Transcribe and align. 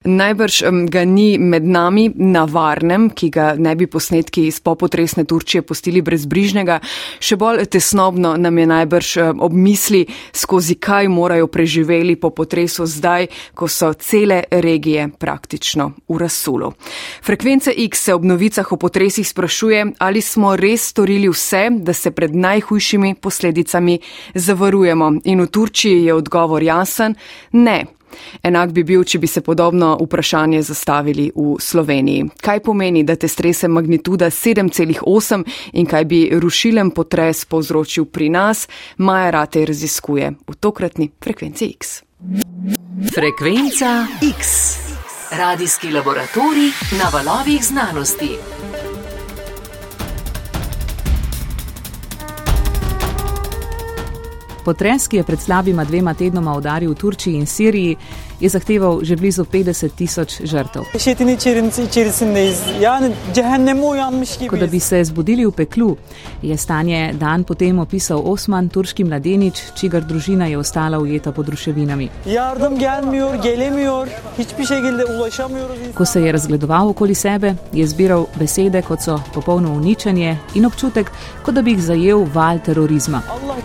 Najbrž 0.00 0.62
ga 0.88 1.04
ni 1.04 1.36
med 1.38 1.66
nami 1.68 2.06
na 2.16 2.46
varnem, 2.48 3.10
ki 3.12 3.26
ga 3.28 3.50
ne 3.60 3.74
bi 3.76 3.84
posnetki 3.84 4.46
iz 4.48 4.56
popotresne 4.64 5.26
Turčije 5.28 5.60
postili 5.60 6.00
brezbrižnega. 6.00 6.78
Še 7.20 7.36
bolj 7.36 7.66
tesnobno 7.68 8.30
nam 8.40 8.58
je 8.58 8.64
najbrž 8.70 9.10
ob 9.44 9.52
misli, 9.52 10.06
skozi 10.32 10.78
kaj 10.80 11.10
morajo 11.12 11.50
preživeli 11.52 12.16
po 12.16 12.32
potresu 12.32 12.88
zdaj, 12.88 13.28
ko 13.52 13.68
so 13.68 13.92
cele 13.92 14.40
regije 14.48 15.10
praktično 15.20 15.90
v 16.08 16.18
rasulu. 16.24 16.72
Frekvence 17.20 17.76
X 17.76 18.08
se 18.08 18.16
ob 18.16 18.24
novicah 18.24 18.72
o 18.72 18.80
potresih 18.80 19.28
sprašuje, 19.28 19.84
ali 20.00 20.24
smo 20.24 20.56
res 20.56 20.88
storili 20.96 21.28
vse, 21.28 21.66
da 21.76 21.92
se 21.92 22.16
pred 22.16 22.32
najhujšimi 22.32 23.18
posledicami 23.20 24.00
zavarujemo. 24.32 25.12
In 25.28 25.44
v 25.44 25.52
Turčiji 25.52 26.06
je 26.08 26.16
odgovor 26.16 26.62
jasen: 26.64 27.20
ne. 27.52 27.99
Enak 28.42 28.72
bi 28.72 28.84
bil, 28.84 29.04
če 29.04 29.18
bi 29.18 29.26
se 29.26 29.40
podobno 29.40 29.96
vprašanje 30.00 30.62
zastavili 30.62 31.30
v 31.34 31.56
Sloveniji. 31.60 32.28
Kaj 32.40 32.60
pomeni, 32.60 33.04
da 33.04 33.16
te 33.16 33.28
strese 33.28 33.68
magnituda 33.68 34.30
7,8 34.30 35.44
in 35.72 35.86
kaj 35.86 36.04
bi 36.04 36.20
rušilen 36.32 36.90
potres 36.90 37.44
povzročil 37.44 38.04
pri 38.04 38.28
nas, 38.28 38.68
Maja 38.96 39.30
Rate 39.30 39.64
raziskuje 39.66 40.32
v 40.48 40.54
tokratni 40.60 41.10
frekvenci 41.24 41.74
X. 41.76 42.02
Frekvenca 43.14 44.06
X. 44.22 44.76
Radijski 45.30 45.90
laboratorij 45.90 46.70
na 46.98 47.08
valovih 47.12 47.64
znanosti. 47.64 48.59
Potres, 54.64 55.08
ki 55.08 55.16
je 55.16 55.26
pred 55.26 55.40
slabima 55.40 55.84
dvema 55.84 56.14
tednoma 56.14 56.54
udaril 56.56 56.92
v 56.92 56.98
Turčiji 56.98 57.38
in 57.38 57.46
Siriji, 57.46 57.96
je 58.40 58.48
zahteval 58.48 59.00
že 59.02 59.16
blizu 59.16 59.44
50 59.44 59.90
tisoč 59.94 60.40
žrtev. 60.42 60.84
Kot 64.50 64.60
da 64.60 64.66
bi 64.66 64.80
se 64.80 65.04
zbudili 65.04 65.46
v 65.46 65.52
peklu, 65.52 65.96
je 66.42 66.56
stanje 66.56 67.12
dan 67.12 67.44
potem 67.44 67.78
opisal 67.78 68.22
Osman, 68.24 68.68
turški 68.68 69.04
mladenič, 69.04 69.62
čigar 69.74 70.04
družina 70.04 70.46
je 70.46 70.58
ostala 70.58 70.98
ujeta 70.98 71.32
pod 71.32 71.48
ruševinami. 71.48 72.08
Ko 75.94 76.04
se 76.04 76.22
je 76.22 76.32
razgledoval 76.32 76.88
okoli 76.88 77.14
sebe, 77.14 77.54
je 77.72 77.86
zbiral 77.86 78.26
besede, 78.38 78.82
kot 78.82 79.02
so 79.02 79.20
popolno 79.34 79.72
uničenje 79.72 80.36
in 80.54 80.66
občutek, 80.66 81.10
kot 81.42 81.54
da 81.54 81.62
bi 81.62 81.70
jih 81.70 81.82
zajel 81.82 82.26
val 82.34 82.58
terorizma. 82.64 83.22
Allah, 83.28 83.56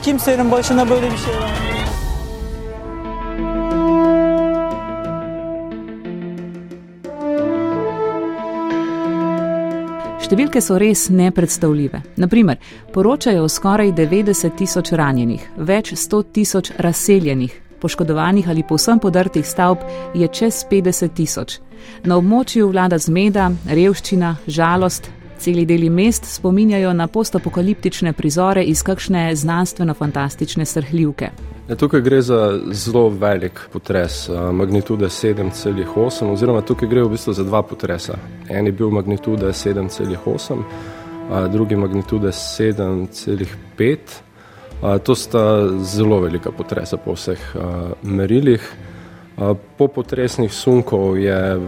Številke 10.26 10.58
so 10.58 10.80
res 10.82 11.04
nepredstavljive. 11.14 12.00
Naprimer, 12.18 12.58
poročajo 12.96 13.44
o 13.46 13.50
skoraj 13.52 13.92
90 13.94 14.56
tisoč 14.58 14.90
ranjenih, 14.98 15.44
več 15.62 15.92
100 15.94 16.22
tisoč 16.34 16.72
razseljenih, 16.82 17.54
poškodovanih 17.84 18.50
ali 18.50 18.64
povsem 18.66 18.98
podrtih 18.98 19.46
stavb 19.46 19.84
je 20.18 20.26
čez 20.26 20.64
50 20.72 21.14
tisoč. 21.14 21.60
Na 22.10 22.18
območju 22.18 22.72
vlada 22.72 22.98
zmeda, 22.98 23.52
revščina, 23.70 24.32
žalost, 24.50 25.12
celi 25.46 25.66
deli 25.66 25.90
mest 25.90 26.26
spominjajo 26.26 26.94
na 26.94 27.08
postapokaliptične 27.08 28.14
prizore 28.14 28.64
iz 28.64 28.82
kakšne 28.84 29.36
znanstveno-fantastične 29.36 30.66
srhljivke. 30.66 31.30
Ja, 31.70 31.76
tukaj 31.76 32.02
gre 32.02 32.22
za 32.22 32.60
zelo 32.72 33.10
velik 33.10 33.60
potres, 33.74 34.30
magnitude 34.54 35.06
7,8, 35.06 36.32
oziroma 36.34 36.62
tukaj 36.62 36.90
gre 36.90 37.04
v 37.04 37.10
bistvu 37.14 37.34
za 37.34 37.44
dva 37.46 37.62
potresa. 37.62 38.18
En 38.50 38.66
je 38.66 38.72
bil 38.74 38.90
magnitude 38.90 39.54
7,8, 39.54 40.64
drugi 41.54 41.76
magnitude 41.76 42.28
7,5. 42.34 43.98
To 45.04 45.16
sta 45.16 45.70
zelo 45.82 46.20
velika 46.26 46.52
potresa 46.52 46.98
po 46.98 47.14
vseh 47.14 47.40
merilih. 48.02 48.62
Po 49.78 49.88
potresnih 49.88 50.54
sunkov 50.54 51.18
je 51.20 51.60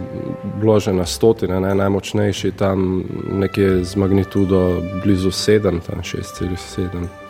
bilo 0.59 0.79
že 0.79 0.93
na 0.93 1.05
stotine, 1.05 1.59
ne, 1.59 1.75
najmočnejši 1.75 2.51
tam 2.51 3.03
nekje 3.31 3.83
z 3.83 3.95
magnitudo 3.95 4.81
blizu 5.03 5.29
7, 5.31 5.81
tam 5.83 5.99
6,7 5.99 7.27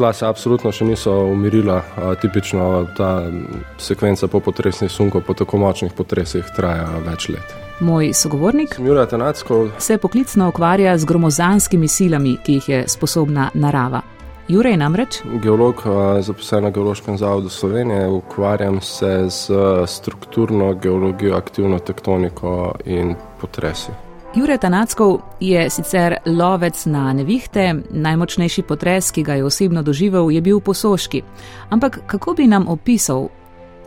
tla 0.00 0.12
se 0.12 0.26
absolutno 0.26 0.72
še 0.72 0.84
niso 0.88 1.12
umirila. 1.28 1.82
Tipično 2.20 2.86
ta 2.96 3.10
sekvenca 3.78 4.28
po 4.32 4.40
potresnih 4.40 4.88
sunkov, 4.88 5.26
po 5.26 5.34
tako 5.36 5.60
močnih 5.60 5.92
potresih, 5.92 6.46
traja 6.56 6.86
več 7.04 7.28
let. 7.34 7.52
Moj 7.84 8.12
sogovornik 8.16 8.78
se 9.78 9.98
poklicno 9.98 10.48
ukvarja 10.48 10.96
z 10.98 11.04
gromozanskimi 11.04 11.88
silami, 11.88 12.38
ki 12.44 12.58
jih 12.58 12.68
je 12.68 12.80
sposobna 12.88 13.50
narava. 13.54 14.00
Jurej 14.50 14.76
namreč? 14.76 15.20
Geolog, 15.42 15.82
zaposlen 16.20 16.64
na 16.64 16.70
Geološkem 16.70 17.18
zavodu 17.18 17.48
Slovenije, 17.48 18.08
ukvarjam 18.08 18.80
se 18.80 19.26
z 19.28 19.50
strukturno 19.86 20.74
geologijo, 20.74 21.36
aktivno 21.36 21.78
tektoniko 21.78 22.74
in 22.84 23.14
potresi. 23.40 23.92
Jure 24.34 24.58
Tanackov 24.58 25.20
je 25.40 25.70
sicer 25.70 26.16
lovec 26.26 26.86
na 26.86 27.12
nevihte, 27.12 27.74
najmočnejši 27.90 28.62
potres, 28.62 29.10
ki 29.10 29.22
ga 29.22 29.34
je 29.34 29.44
osebno 29.44 29.82
doživel, 29.82 30.30
je 30.30 30.40
bil 30.40 30.60
posoški. 30.60 31.22
Ampak 31.70 32.00
kako 32.06 32.34
bi 32.34 32.46
nam 32.46 32.68
opisal 32.68 33.28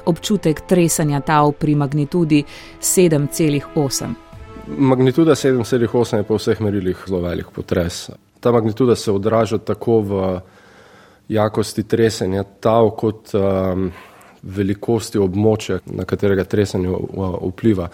občutek 0.06 0.62
tresanja 0.68 1.20
tav 1.20 1.52
pri 1.60 1.76
magnitudi 1.76 2.44
7,8? 2.80 4.14
Magnituda 4.78 5.36
7,8 5.36 6.18
je 6.18 6.24
po 6.24 6.40
vseh 6.40 6.62
merilih 6.62 7.04
zelo 7.08 7.22
velik 7.22 7.52
potres. 7.52 8.10
Ta 8.40 8.52
magnituda 8.52 8.96
se 8.96 9.12
odraža 9.12 9.58
tako 9.58 10.00
v 10.00 10.40
jakosti 11.30 11.84
tresenja 11.84 12.44
tav, 12.44 12.90
kot 13.00 13.32
um, 13.38 13.92
velikosti 14.44 15.22
območja, 15.22 15.80
na 15.86 16.06
katerega 16.06 16.44
tresenje 16.44 16.92
vpliva. 17.42 17.88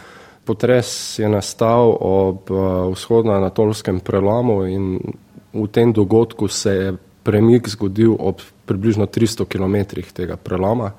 Potres 0.46 1.20
je 1.20 1.30
nastal 1.30 1.94
ob 1.94 2.50
eh, 2.50 2.64
vzhodno-anatolskem 2.96 4.00
prelomu 4.02 4.64
in 4.66 4.98
v 5.54 5.68
tem 5.70 5.94
dogodku 5.94 6.48
se 6.48 6.74
je 6.74 6.96
premik 7.24 7.70
zgodil 7.70 8.16
ob 8.18 8.42
približno 8.66 9.06
300 9.06 9.46
km 9.46 10.02
tega 10.14 10.38
preloma, 10.38 10.92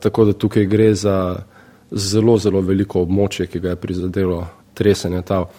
tako 0.00 0.24
da 0.24 0.32
tukaj 0.32 0.64
gre 0.64 0.94
za 0.94 1.36
zelo, 1.90 2.38
zelo 2.38 2.60
veliko 2.60 3.02
območje, 3.04 3.46
ki 3.46 3.60
ga 3.60 3.74
je 3.74 3.80
prizadelo 3.80 4.46
tresenje 4.74 5.22
tav. 5.22 5.50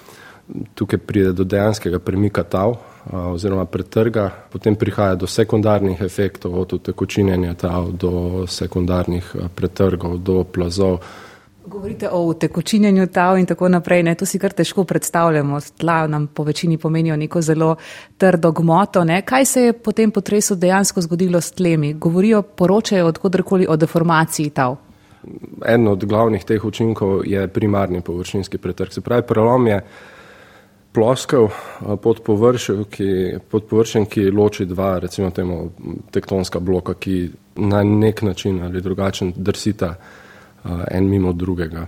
Tukaj 0.74 1.00
pride 1.06 1.34
do 1.38 1.44
dejanskega 1.44 2.00
premika 2.00 2.42
eh, 2.42 2.78
oziroma 3.12 3.66
pretrga, 3.66 4.30
potem 4.52 4.76
prihaja 4.76 5.16
do 5.16 5.28
sekundarnih 5.28 6.02
efektov, 6.02 6.60
od 6.60 6.74
utekočinjenja 6.74 7.54
tav 7.54 7.92
do 7.92 8.46
sekundarnih 8.48 9.36
eh, 9.36 9.48
pretrgov, 9.56 10.18
do 10.18 10.44
plazov. 10.44 11.00
Govorite 11.70 12.10
o 12.12 12.34
tekočinjenju 12.34 13.08
tav 13.08 13.38
in 13.38 13.46
tako 13.46 13.70
naprej. 13.70 14.04
Ne? 14.04 14.16
To 14.16 14.26
si 14.26 14.40
kar 14.40 14.54
težko 14.54 14.84
predstavljamo. 14.84 15.60
Tla 15.78 16.08
nam 16.08 16.28
po 16.28 16.44
večini 16.44 16.78
pomenijo 16.78 17.18
neko 17.18 17.42
zelo 17.42 17.76
trdo 18.18 18.52
gmoto. 18.52 19.04
Ne? 19.04 19.22
Kaj 19.22 19.46
se 19.46 19.64
je 19.64 19.74
po 19.74 19.92
tem 19.92 20.12
potresu 20.12 20.56
dejansko 20.56 21.02
zgodilo 21.02 21.42
s 21.42 21.52
tlemi? 21.52 21.94
Govorijo, 21.94 22.42
poročajo 22.42 23.08
odkudrkoli 23.08 23.68
o 23.70 23.76
deformaciji 23.76 24.50
tav. 24.50 24.76
En 25.66 25.88
od 25.88 26.06
glavnih 26.06 26.44
teh 26.44 26.66
učinkov 26.66 27.22
je 27.26 27.48
primarni 27.48 28.02
površinski 28.02 28.58
pretrg. 28.58 28.94
Se 28.94 29.02
pravi, 29.02 29.28
prelom 29.28 29.68
je 29.68 29.82
ploskev 30.94 31.50
pod 32.02 32.22
površjem, 32.26 32.84
ki, 32.90 33.10
pod 33.50 33.68
površjem, 33.70 34.06
ki 34.10 34.32
loči 34.32 34.66
dva, 34.66 34.98
recimo 35.00 35.30
temu, 35.32 35.70
tektonska 36.12 36.60
bloka, 36.60 36.94
ki 36.94 37.30
na 37.56 37.84
nek 37.84 38.22
način 38.22 38.64
ali 38.64 38.82
drugačen 38.82 39.34
drsita 39.36 39.94
en 40.92 41.10
mimo 41.10 41.34
drugega. 41.34 41.88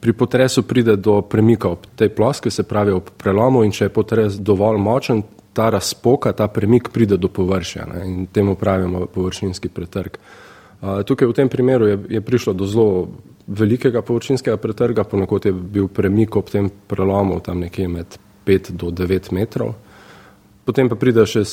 Pri 0.00 0.12
potresu 0.12 0.62
pride 0.62 0.96
do 0.96 1.20
premika 1.22 1.68
ob 1.68 1.86
tej 1.96 2.08
ploski, 2.08 2.50
se 2.50 2.62
pravi 2.62 2.92
ob 2.92 3.10
prelomu 3.18 3.64
in 3.64 3.72
če 3.72 3.84
je 3.84 3.92
potres 3.92 4.38
dovolj 4.40 4.78
močen, 4.80 5.22
ta 5.56 5.70
razpoka, 5.70 6.32
ta 6.32 6.48
premik 6.52 6.90
pride 6.92 7.16
do 7.16 7.28
površja 7.28 7.86
ne, 7.86 8.02
in 8.08 8.26
temu 8.26 8.54
pravimo 8.60 9.06
površinski 9.06 9.68
pretrg. 9.68 10.18
Tukaj 10.80 11.28
v 11.28 11.32
tem 11.32 11.48
primeru 11.48 11.86
je, 11.88 11.98
je 12.18 12.20
prišlo 12.20 12.52
do 12.52 12.66
zelo 12.68 13.08
velikega 13.46 14.02
površinskega 14.02 14.56
pretrga, 14.60 15.04
ponekod 15.04 15.46
je 15.46 15.52
bil 15.52 15.88
premik 15.88 16.36
ob 16.36 16.50
tem 16.52 16.68
prelomu 16.88 17.40
tam 17.40 17.64
nekje 17.64 17.88
med 17.88 18.18
5 18.46 18.70
do 18.70 18.90
9 18.90 19.32
metrov. 19.32 19.74
Potem 20.66 20.88
pa 20.90 20.96
pride 20.98 21.22
še 21.30 21.44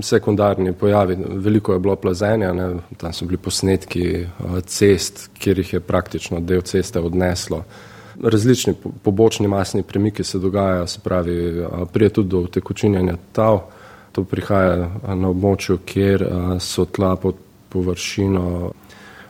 sekundarni 0.00 0.72
pojavi. 0.72 1.18
Veliko 1.44 1.74
je 1.74 1.82
bilo 1.84 1.98
plazenja, 2.00 2.52
ne? 2.56 2.68
tam 2.96 3.12
so 3.12 3.28
bili 3.28 3.36
posnetki 3.36 4.06
eh, 4.22 4.60
cest, 4.64 5.28
kjer 5.36 5.60
jih 5.60 5.74
je 5.74 5.80
praktično 5.84 6.40
del 6.40 6.64
ceste 6.64 7.00
odneslo. 7.00 7.60
Različni 8.16 8.72
pobočni 9.04 9.48
masni 9.52 9.82
premiki 9.84 10.24
se 10.24 10.40
dogajajo, 10.40 10.86
se 10.88 11.00
pravi, 11.04 11.36
eh, 11.60 11.84
prije 11.92 12.14
tudi 12.20 12.32
do 12.32 12.46
tekočinjanja 12.52 13.18
tav. 13.36 13.60
To 14.16 14.24
prihaja 14.24 14.78
eh, 14.80 15.14
na 15.14 15.28
območju, 15.28 15.82
kjer 15.84 16.24
so 16.60 16.88
tla 16.88 17.16
pod 17.20 17.36
površino 17.68 18.72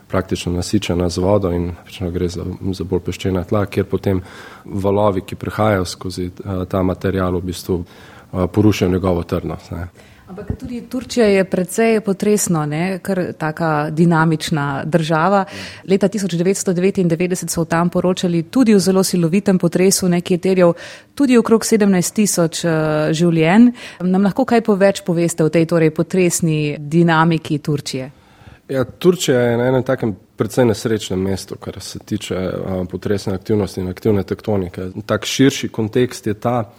praktično 0.07 0.53
nasičena 0.53 1.09
z 1.09 1.17
vodo 1.17 1.51
in 1.51 1.71
gre 2.13 2.27
za, 2.27 2.45
za 2.73 2.83
bolj 2.83 3.03
peščena 3.09 3.43
tla, 3.43 3.65
kjer 3.65 3.85
potem 3.85 4.21
valovi, 4.65 5.21
ki 5.21 5.35
prihajajo 5.35 5.85
skozi 5.85 6.29
ta 6.69 6.83
material, 6.83 7.39
v 7.39 7.49
bistvu 7.51 7.83
porušijo 8.31 8.89
njegovo 8.89 9.23
trdnost. 9.23 9.71
Ne. 9.71 9.87
Ampak 10.27 10.57
tudi 10.59 10.81
Turčija 10.81 11.25
je 11.25 11.43
precej 11.43 12.01
potresno, 12.01 12.65
ne? 12.65 12.99
kar 12.99 13.33
taka 13.37 13.89
dinamična 13.89 14.83
država. 14.85 15.45
Leta 15.87 16.09
1999 16.09 17.47
so 17.47 17.65
tam 17.65 17.89
poročali 17.89 18.43
tudi 18.43 18.75
o 18.75 18.79
zelo 18.79 19.03
silovitem 19.03 19.57
potresu, 19.57 20.09
nekaj 20.09 20.35
je 20.35 20.41
terjal 20.41 20.73
tudi 21.15 21.37
okrog 21.37 21.63
17 21.63 22.13
tisoč 22.13 22.65
uh, 22.65 22.71
življenj. 23.11 23.71
Nam 24.03 24.27
lahko 24.27 24.45
kaj 24.45 24.61
poveč 24.61 25.01
poveste 25.07 25.47
o 25.47 25.49
tej 25.49 25.65
torej 25.65 25.95
potresni 25.95 26.75
dinamiki 26.79 27.59
Turčije? 27.59 28.11
Ja, 28.69 28.83
Turčija 28.83 29.39
je 29.39 29.57
na 29.57 29.67
enem 29.67 29.83
takem 29.83 30.15
predvsej 30.35 30.65
nesrečnem 30.65 31.21
mestu, 31.21 31.55
kar 31.55 31.79
se 31.79 31.99
tiče 31.99 32.35
uh, 32.35 32.87
potresne 32.91 33.33
aktivnosti 33.33 33.81
in 33.81 33.87
aktivne 33.87 34.23
tektonike. 34.23 34.89
Tak 35.05 35.25
širši 35.25 35.69
kontekst 35.69 36.27
je 36.27 36.33
ta, 36.33 36.73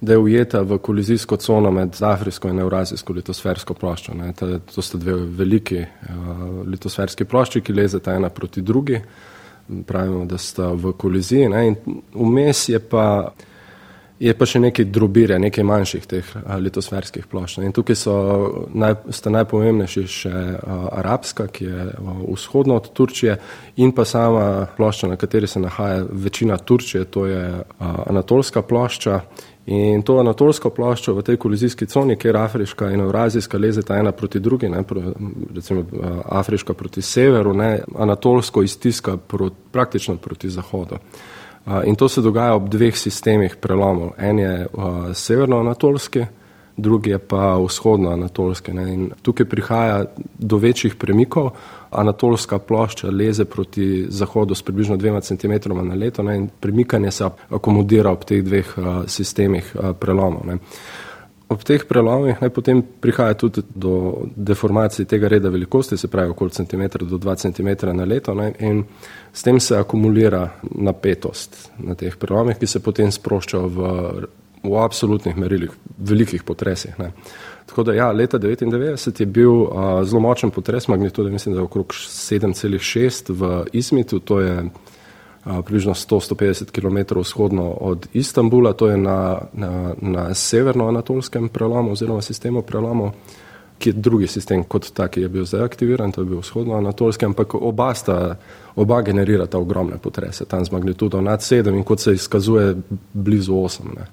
da 0.00 0.12
je 0.12 0.18
ujeta 0.18 0.60
v 0.62 0.78
kolizijsko 0.78 1.36
cono 1.36 1.70
med 1.70 1.98
Afrijsko 2.00 2.48
in 2.48 2.58
Eurazijsko 2.58 3.12
litosfersko 3.12 3.74
ploščo. 3.74 4.14
Ta, 4.38 4.58
to 4.74 4.82
sta 4.82 4.98
dve 4.98 5.14
veliki 5.14 5.82
uh, 5.82 6.62
litosferski 6.66 7.24
plošči, 7.24 7.60
ki 7.60 7.74
lezeta 7.74 8.14
ena 8.14 8.30
proti 8.30 8.62
drugi. 8.62 9.00
Pravimo, 9.86 10.24
da 10.26 10.38
sta 10.38 10.72
v 10.74 10.92
koliziji. 10.98 11.48
Ne? 11.48 11.66
In 11.66 11.76
vmes 12.14 12.68
je 12.68 12.78
pa, 12.78 13.32
je 14.22 14.34
pa 14.38 14.46
še 14.46 14.60
nekaj 14.62 14.86
drobire, 14.94 15.38
nekaj 15.42 15.66
manjših 15.66 16.06
teh 16.06 16.32
uh, 16.38 16.54
litosferskih 16.62 17.26
plošč. 17.30 17.58
In 17.66 17.74
tukaj 17.74 17.98
so, 17.98 18.16
naj, 18.70 19.00
sta 19.14 19.32
najpomembnejši 19.34 20.04
še 20.06 20.32
uh, 20.32 20.88
arabska, 21.02 21.48
ki 21.50 21.68
je 21.68 21.86
uh, 21.90 22.12
vzhodno 22.30 22.78
od 22.78 22.90
Turčije, 22.94 23.38
in 23.82 23.94
pa 23.96 24.06
sama 24.08 24.66
plošča, 24.76 25.10
na 25.10 25.20
kateri 25.20 25.50
se 25.50 25.62
nahaja 25.62 26.04
večina 26.10 26.58
Turčije, 26.58 27.04
to 27.10 27.26
je 27.30 27.42
uh, 27.60 27.88
anatolska 28.06 28.62
plošča 28.62 29.20
In 29.66 30.02
to 30.02 30.16
anatolsko 30.18 30.72
ploščo 30.74 31.12
v 31.14 31.22
tej 31.22 31.36
kolizijski 31.38 31.86
coni, 31.86 32.16
kjer 32.18 32.36
afriška 32.36 32.88
in 32.90 33.04
evrazijska 33.04 33.58
lezeta 33.62 33.94
ena 33.94 34.10
proti 34.12 34.40
drugi, 34.42 34.68
ne, 34.68 34.82
recimo 35.54 35.84
afriška 36.26 36.74
proti 36.74 37.02
severu, 37.02 37.52
ne, 37.54 37.76
anatolsko 37.94 38.64
iztiska 38.66 39.16
proti, 39.16 39.56
praktično 39.70 40.16
proti 40.16 40.50
zahodu. 40.50 40.98
In 41.84 41.94
to 41.94 42.08
se 42.08 42.20
dogaja 42.20 42.54
ob 42.54 42.68
dveh 42.68 42.96
sistemih 42.96 43.56
prelomov. 43.56 44.16
En 44.18 44.38
je 44.38 44.66
severno-anatolski, 45.14 46.24
drugi 46.76 47.10
je 47.10 47.18
pa 47.18 47.56
vzhodno-anatolski. 47.58 48.72
Tukaj 49.22 49.46
prihaja 49.46 50.04
do 50.38 50.56
večjih 50.56 50.94
premikov, 50.94 51.50
anatolska 51.90 52.58
plošča 52.58 53.10
leze 53.10 53.44
proti 53.44 54.06
zahodu 54.08 54.54
s 54.54 54.62
približno 54.62 54.96
dvema 54.96 55.20
centimetroma 55.20 55.82
na 55.82 55.94
leto 55.94 56.22
ne, 56.22 56.36
in 56.36 56.48
premikanje 56.60 57.10
se 57.10 57.28
akomodira 57.50 58.10
ob 58.10 58.24
teh 58.24 58.42
dveh 58.44 58.74
sistemih 59.06 59.76
prelomov. 60.00 60.46
Ne. 60.46 60.58
Ob 61.52 61.64
teh 61.66 61.82
prelomih 61.88 62.40
naj 62.40 62.50
potem 62.54 62.80
prihaja 62.82 63.34
tudi 63.36 63.62
do 63.74 64.24
deformacije 64.36 65.06
tega 65.08 65.28
reda 65.28 65.50
velikosti, 65.52 65.96
se 65.96 66.08
pravi 66.08 66.32
okoli 66.32 66.50
centimetra 66.50 67.04
do 67.06 67.18
dva 67.18 67.34
centimetra 67.36 67.92
na 67.92 68.04
leto 68.08 68.34
ne, 68.34 68.52
in 68.58 68.84
s 69.32 69.42
tem 69.42 69.60
se 69.60 69.76
akumulira 69.76 70.46
napetost 70.62 71.70
na 71.78 71.94
teh 71.98 72.16
prelomih, 72.16 72.56
ki 72.58 72.66
se 72.66 72.80
potem 72.80 73.12
sprošča 73.12 73.58
v, 73.58 73.90
v 74.64 74.78
absolutnih 74.80 75.36
merilih, 75.36 75.74
velikih 75.98 76.44
potresih. 76.44 76.96
Ne. 76.98 77.12
Tako 77.66 77.82
da, 77.82 77.94
ja, 77.94 78.10
leta 78.12 78.38
1999 78.38 79.20
je 79.20 79.26
bil 79.26 79.52
uh, 79.52 80.00
zelo 80.04 80.20
močen 80.20 80.50
potres 80.50 80.88
magnitude, 80.88 81.30
mislim, 81.30 81.54
da 81.54 81.60
je 81.60 81.64
okrog 81.64 81.92
7,6 81.92 83.32
v 83.32 83.64
Izmitu, 83.72 84.20
to 84.20 84.40
je 84.40 84.64
približno 85.44 85.94
100-150 85.94 86.70
km 86.70 87.18
vzhodno 87.20 87.70
od 87.70 88.08
Istanbula, 88.12 88.72
to 88.72 88.88
je 88.88 88.96
na, 88.96 89.38
na, 89.52 89.94
na 90.00 90.34
severno-anatolskem 90.34 91.48
prelomu 91.48 91.92
oziroma 91.92 92.22
sistemu 92.22 92.62
prelomu, 92.62 93.12
ki 93.78 93.88
je 93.88 93.92
drugi 93.92 94.26
sistem 94.26 94.64
kot 94.64 94.92
ta, 94.94 95.08
ki 95.08 95.20
je 95.20 95.28
bil 95.28 95.44
zdaj 95.44 95.64
aktiviran, 95.64 96.12
to 96.12 96.22
je 96.22 96.30
bil 96.30 96.38
vzhodno-anatolski, 96.38 97.26
ampak 97.26 97.54
oba 97.54 97.94
sta, 97.94 98.36
oba 98.76 99.02
generirata 99.02 99.58
ogromne 99.58 99.98
potrese, 99.98 100.44
tam 100.44 100.64
z 100.64 100.70
magnitudo 100.70 101.20
nad 101.20 101.40
7 101.40 101.74
in 101.74 101.82
kot 101.84 102.00
se 102.00 102.14
izkazuje 102.14 102.76
blizu 103.12 103.54
8. 103.54 103.80
Ne. 103.96 104.06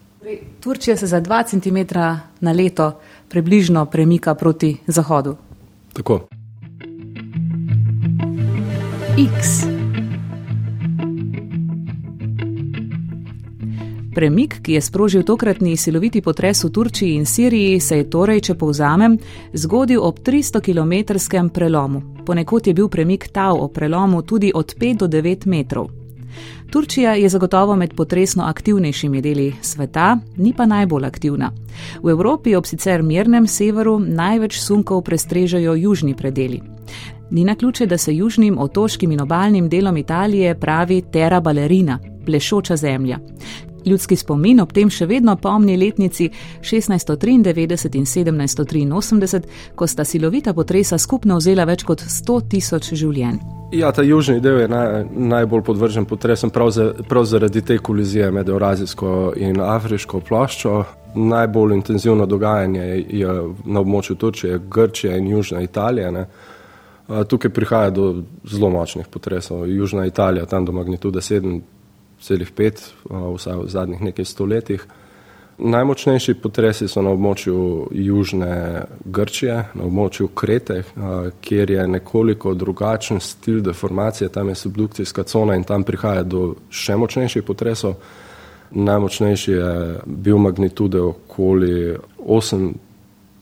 Turčija 0.60 0.98
se 0.98 1.08
za 1.08 1.22
2 1.22 1.44
cm 1.46 2.00
na 2.40 2.52
leto 2.52 2.92
približno 3.30 3.86
premika 3.86 4.36
proti 4.36 4.78
zahodu. 4.88 5.36
Tako. 5.94 6.20
X. 9.18 9.79
Premik, 14.20 14.58
ki 14.62 14.74
je 14.74 14.82
sprožil 14.82 15.24
tokratni 15.24 15.78
siloviti 15.78 16.20
potres 16.22 16.64
v 16.64 16.70
Turčiji 16.76 17.16
in 17.16 17.26
Siriji, 17.26 17.80
se 17.80 17.98
je 17.98 18.08
torej, 18.12 18.42
če 18.50 18.56
povzamem, 18.60 19.14
zgodil 19.54 20.02
ob 20.04 20.18
300-kilometrskem 20.20 21.48
prelomu. 21.56 22.02
Ponekod 22.28 22.68
je 22.68 22.74
bil 22.76 22.90
premik 22.92 23.30
tav 23.32 23.56
o 23.56 23.70
prelomu 23.72 24.20
tudi 24.22 24.52
od 24.56 24.74
5 24.76 24.98
do 24.98 25.08
9 25.08 25.48
metrov. 25.48 25.88
Turčija 26.68 27.14
je 27.16 27.30
zagotovo 27.30 27.78
med 27.80 27.96
potresno 27.96 28.44
aktivnejšimi 28.44 29.22
deli 29.22 29.54
sveta, 29.62 30.18
ni 30.36 30.52
pa 30.54 30.66
najbolj 30.66 31.06
aktivna. 31.06 31.54
V 32.04 32.12
Evropi 32.12 32.56
ob 32.56 32.68
sicer 32.68 33.04
mirnem 33.04 33.48
severu 33.48 34.00
največ 34.00 34.60
sunkov 34.60 35.02
prestrežajo 35.08 35.78
južni 35.80 36.14
predeli. 36.14 36.60
Ni 37.32 37.46
na 37.46 37.56
ključe, 37.56 37.86
da 37.86 37.98
se 37.98 38.16
južnim 38.16 38.60
otoškim 38.60 39.12
in 39.12 39.22
obaljnim 39.22 39.70
delom 39.70 39.98
Italije 39.98 40.60
pravi 40.60 41.02
Terra 41.12 41.40
Ballerina, 41.40 42.00
plešoča 42.26 42.76
zemlja. 42.76 43.20
Ljudski 43.90 44.16
spomin 44.16 44.62
ob 44.62 44.74
tem 44.74 44.90
še 44.90 45.08
vedno 45.10 45.36
pomni 45.36 45.78
letnici 45.78 46.30
1693 46.62 47.98
in 47.98 48.06
1783, 48.06 49.42
ko 49.76 49.88
sta 49.88 50.06
silovita 50.06 50.54
potresa 50.54 50.98
skupno 50.98 51.38
vzela 51.42 51.66
več 51.66 51.84
kot 51.88 52.04
100 52.06 52.42
tisoč 52.52 52.94
življenj. 52.94 53.40
Ja, 53.72 53.92
ta 53.92 54.02
južni 54.02 54.40
del 54.42 54.64
je 54.64 54.68
naj, 54.68 55.04
najbolj 55.14 55.62
podvržen 55.64 56.06
potresom 56.10 56.50
prav, 56.50 56.72
za, 56.74 56.92
prav 57.10 57.26
zaradi 57.30 57.62
te 57.62 57.78
kolizije 57.78 58.32
med 58.32 58.50
Eurazijsko 58.50 59.34
in 59.38 59.62
Afriško 59.62 60.22
ploščo. 60.26 60.84
Najbolj 61.16 61.76
intenzivno 61.76 62.26
dogajanje 62.26 62.86
je 63.10 63.36
na 63.66 63.80
območju 63.82 64.16
Turčije, 64.16 64.60
Grčije 64.70 65.18
in 65.18 65.28
Južna 65.28 65.62
Italija. 65.62 66.12
Ne. 66.12 66.26
Tukaj 67.28 67.52
prihaja 67.54 67.90
do 67.90 68.24
zelo 68.46 68.70
močnih 68.70 69.08
potresov. 69.08 69.68
Južna 69.70 70.06
Italija, 70.06 70.46
tam 70.46 70.66
do 70.66 70.72
magnitude 70.72 71.22
7,5, 72.22 72.82
vsaj 73.36 73.56
v 73.58 73.70
zadnjih 73.70 74.02
nekaj 74.02 74.26
stoletjih. 74.26 74.88
Najmočnejši 75.60 76.34
potresi 76.40 76.88
so 76.88 77.02
na 77.04 77.12
območju 77.12 77.90
južne 77.92 78.86
Grčije, 79.06 79.56
na 79.74 79.84
območju 79.84 80.28
Krete, 80.28 80.84
kjer 81.42 81.72
je 81.72 81.88
nekoliko 81.88 82.54
drugačen 82.54 83.20
stil 83.20 83.60
deformacije, 83.62 84.30
tam 84.30 84.50
je 84.50 84.56
subdukcijska 84.56 85.24
cona 85.24 85.56
in 85.56 85.64
tam 85.64 85.84
prihaja 85.84 86.24
do 86.24 86.54
še 86.70 86.96
močnejših 86.96 87.44
potresov. 87.44 87.98
Najmočnejši 88.72 89.52
je 89.52 89.74
bil 90.06 90.38
magnitude 90.38 91.02
okoli 91.02 91.98
8 92.20 92.74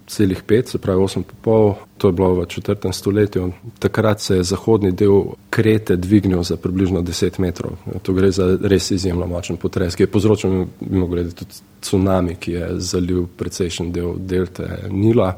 celih 0.07 0.43
pet, 0.43 0.67
se 0.67 0.77
pravi 0.77 1.01
8,5, 1.01 1.73
to 1.97 2.07
je 2.07 2.11
bilo 2.13 2.33
v 2.33 2.45
četrtem 2.45 2.93
stoletju. 2.93 3.51
Takrat 3.79 4.21
se 4.21 4.35
je 4.35 4.43
zahodni 4.43 4.91
del 4.91 5.23
Krete 5.49 5.95
dvignil 5.95 6.43
za 6.43 6.57
približno 6.57 7.01
10 7.01 7.39
metrov. 7.39 7.71
To 8.01 8.13
gre 8.13 8.31
za 8.31 8.57
res 8.61 8.91
izjemno 8.91 9.27
močen 9.27 9.57
potres, 9.57 9.95
ki 9.95 10.03
je 10.03 10.11
povzročil, 10.11 10.65
mimo 10.79 11.07
grede, 11.07 11.35
tudi 11.35 11.59
tsunami, 11.81 12.35
ki 12.39 12.51
je 12.51 12.69
zalil 12.79 13.27
precejšen 13.37 13.91
del 13.91 14.15
delte 14.17 14.87
Nila, 14.89 15.33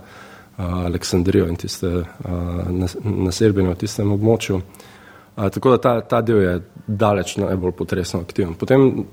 Aleksandrijo 0.59 1.47
in 1.47 1.55
tiste 1.55 1.87
naselbine 3.03 3.71
v 3.71 3.77
tistem 3.79 4.11
območju. 4.11 4.61
Tako 5.35 5.69
da 5.71 5.77
ta, 5.77 6.01
ta 6.01 6.21
del 6.21 6.41
je 6.43 6.55
daleč 6.87 7.37
najbolj 7.39 7.71
potresno 7.71 8.19
aktiven. 8.19 8.57
Potem 8.59 9.05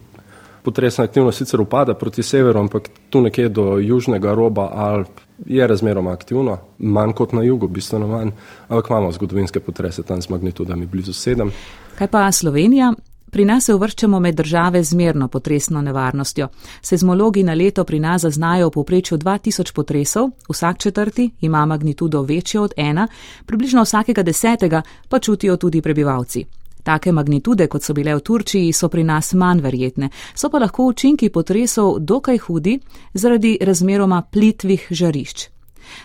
potresna 0.67 1.05
aktivnost 1.05 1.39
sicer 1.39 1.61
upada 1.63 1.95
proti 1.95 2.23
severu, 2.27 2.61
ampak 2.61 2.91
tu 3.11 3.21
nekje 3.23 3.49
do 3.49 3.79
južnega 3.79 4.35
roba 4.35 4.69
Alp 4.75 5.21
je 5.47 5.67
razmeroma 5.67 6.13
aktivno, 6.13 6.59
manj 6.79 7.13
kot 7.15 7.33
na 7.33 7.43
jugu, 7.47 7.69
bistveno 7.69 8.09
manj, 8.11 8.33
ampak 8.69 8.91
imamo 8.91 9.13
zgodovinske 9.13 9.61
potrese 9.61 10.03
tam 10.03 10.23
z 10.23 10.33
magnitudami 10.35 10.87
blizu 10.87 11.13
sedem. 11.13 11.53
Kaj 11.99 12.11
pa 12.11 12.33
Slovenija? 12.33 12.95
Pri 13.31 13.45
nas 13.45 13.67
se 13.67 13.75
uvrščamo 13.75 14.21
med 14.21 14.35
države 14.35 14.83
z 14.85 14.95
merno 14.97 15.29
potresno 15.29 15.83
nevarnostjo. 15.83 16.49
Sezmologi 16.83 17.43
na 17.43 17.55
leto 17.55 17.85
pri 17.85 18.01
nas 18.01 18.23
zaznajo 18.23 18.69
v 18.69 18.73
povprečju 18.79 19.19
2000 19.19 19.75
potresov, 19.75 20.31
vsak 20.49 20.79
četrti 20.79 21.31
ima 21.41 21.67
magnitudo 21.67 22.23
večjo 22.23 22.63
od 22.63 22.73
ena, 22.77 23.09
približno 23.47 23.83
vsakega 23.83 24.23
desetega 24.23 24.83
pa 25.09 25.19
čutijo 25.19 25.57
tudi 25.57 25.83
prebivalci. 25.83 26.45
Take 26.87 27.12
magnitude, 27.12 27.66
kot 27.66 27.83
so 27.83 27.95
bile 27.95 28.14
v 28.14 28.23
Turčiji, 28.23 28.71
so 28.73 28.87
pri 28.88 29.02
nas 29.05 29.33
manj 29.35 29.64
verjetne, 29.64 30.11
so 30.35 30.50
pa 30.52 30.61
lahko 30.62 30.87
učinki 30.87 31.33
potresov 31.35 31.99
dokaj 31.99 32.38
hudi 32.47 32.76
zaradi 33.14 33.57
razmeroma 33.61 34.23
plitvih 34.31 34.87
žarišč. 34.90 35.49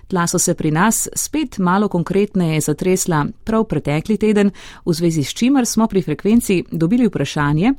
Tla 0.10 0.26
so 0.28 0.40
se 0.40 0.56
pri 0.58 0.72
nas 0.72 1.08
spet 1.14 1.58
malo 1.58 1.88
konkretneje 1.88 2.62
zatresla 2.62 3.26
prav 3.44 3.68
pretekli 3.70 4.18
teden, 4.18 4.52
v 4.86 4.94
zvezi 4.94 5.24
s 5.24 5.34
čimer 5.38 5.66
smo 5.66 5.88
pri 5.88 6.02
frekvenci 6.02 6.64
dobili 6.72 7.08
vprašanje, 7.08 7.74